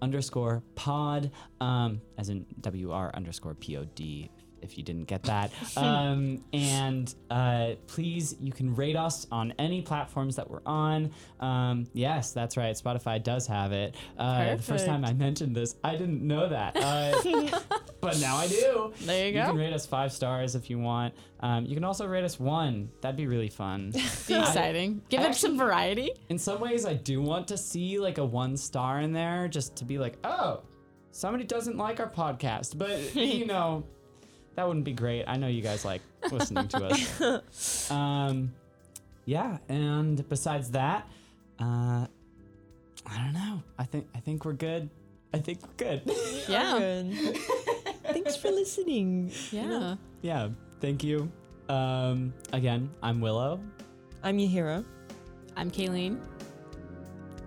[0.02, 4.30] underscore pod, um, as in WR underscore POD.
[4.60, 9.84] If you didn't get that, um, and uh, please, you can rate us on any
[9.84, 11.11] platforms that we're on.
[11.40, 12.76] Um, yes, that's right.
[12.76, 13.95] Spotify does have it.
[14.18, 17.60] Uh, the first time I mentioned this, I didn't know that, uh,
[18.02, 18.94] but now I do.
[19.02, 19.40] There you go.
[19.40, 21.14] You can rate us five stars if you want.
[21.40, 22.90] Um, you can also rate us one.
[23.02, 23.91] That'd be really fun.
[23.91, 25.02] Be exciting.
[25.10, 26.11] Give I it some variety.
[26.30, 29.76] In some ways, I do want to see like a one star in there just
[29.78, 30.61] to be like, oh,
[31.11, 32.78] somebody doesn't like our podcast.
[32.78, 33.84] But, you know,
[34.56, 35.26] that wouldn't be great.
[35.28, 36.02] I know you guys like
[36.32, 37.91] listening to us.
[37.91, 38.53] Um,
[39.26, 39.57] yeah.
[39.69, 41.07] And besides that,
[41.60, 42.07] uh,
[43.10, 43.64] I don't know.
[43.78, 44.90] I think I think we're good.
[45.34, 46.02] I think we're good.
[46.48, 46.78] Yeah.
[46.78, 47.38] Good.
[48.27, 49.31] Thanks for listening.
[49.53, 49.95] Yeah.
[50.21, 50.49] yeah.
[50.81, 51.31] Thank you.
[51.69, 53.61] Um, again, I'm Willow.
[54.21, 54.83] I'm Yajirrah.
[55.55, 56.19] I'm Kaylene.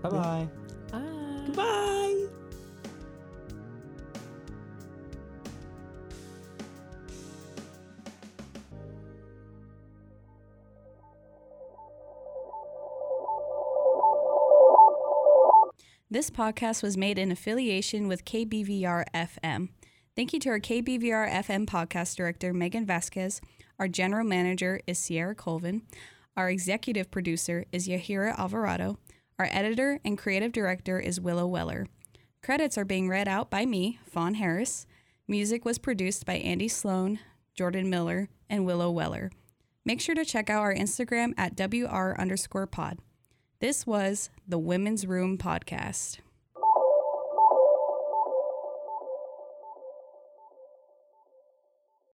[0.00, 0.48] Bye bye.
[0.90, 1.52] Bye.
[1.54, 2.26] Bye.
[16.10, 19.68] This podcast was made in affiliation with KBVR FM.
[20.16, 23.40] Thank you to our KBVR FM podcast director, Megan Vasquez.
[23.78, 25.82] Our general manager is Sierra Colvin.
[26.36, 28.98] Our executive producer is Yajirrah Alvarado.
[29.38, 31.86] Our editor and creative director is Willow Weller.
[32.42, 34.84] Credits are being read out by me, Fawn Harris.
[35.28, 37.20] Music was produced by Andy Sloan,
[37.54, 39.30] Jordan Miller, and Willow Weller.
[39.84, 42.98] Make sure to check out our Instagram at WR underscore pod.
[43.60, 46.18] This was the Women's Room Podcast.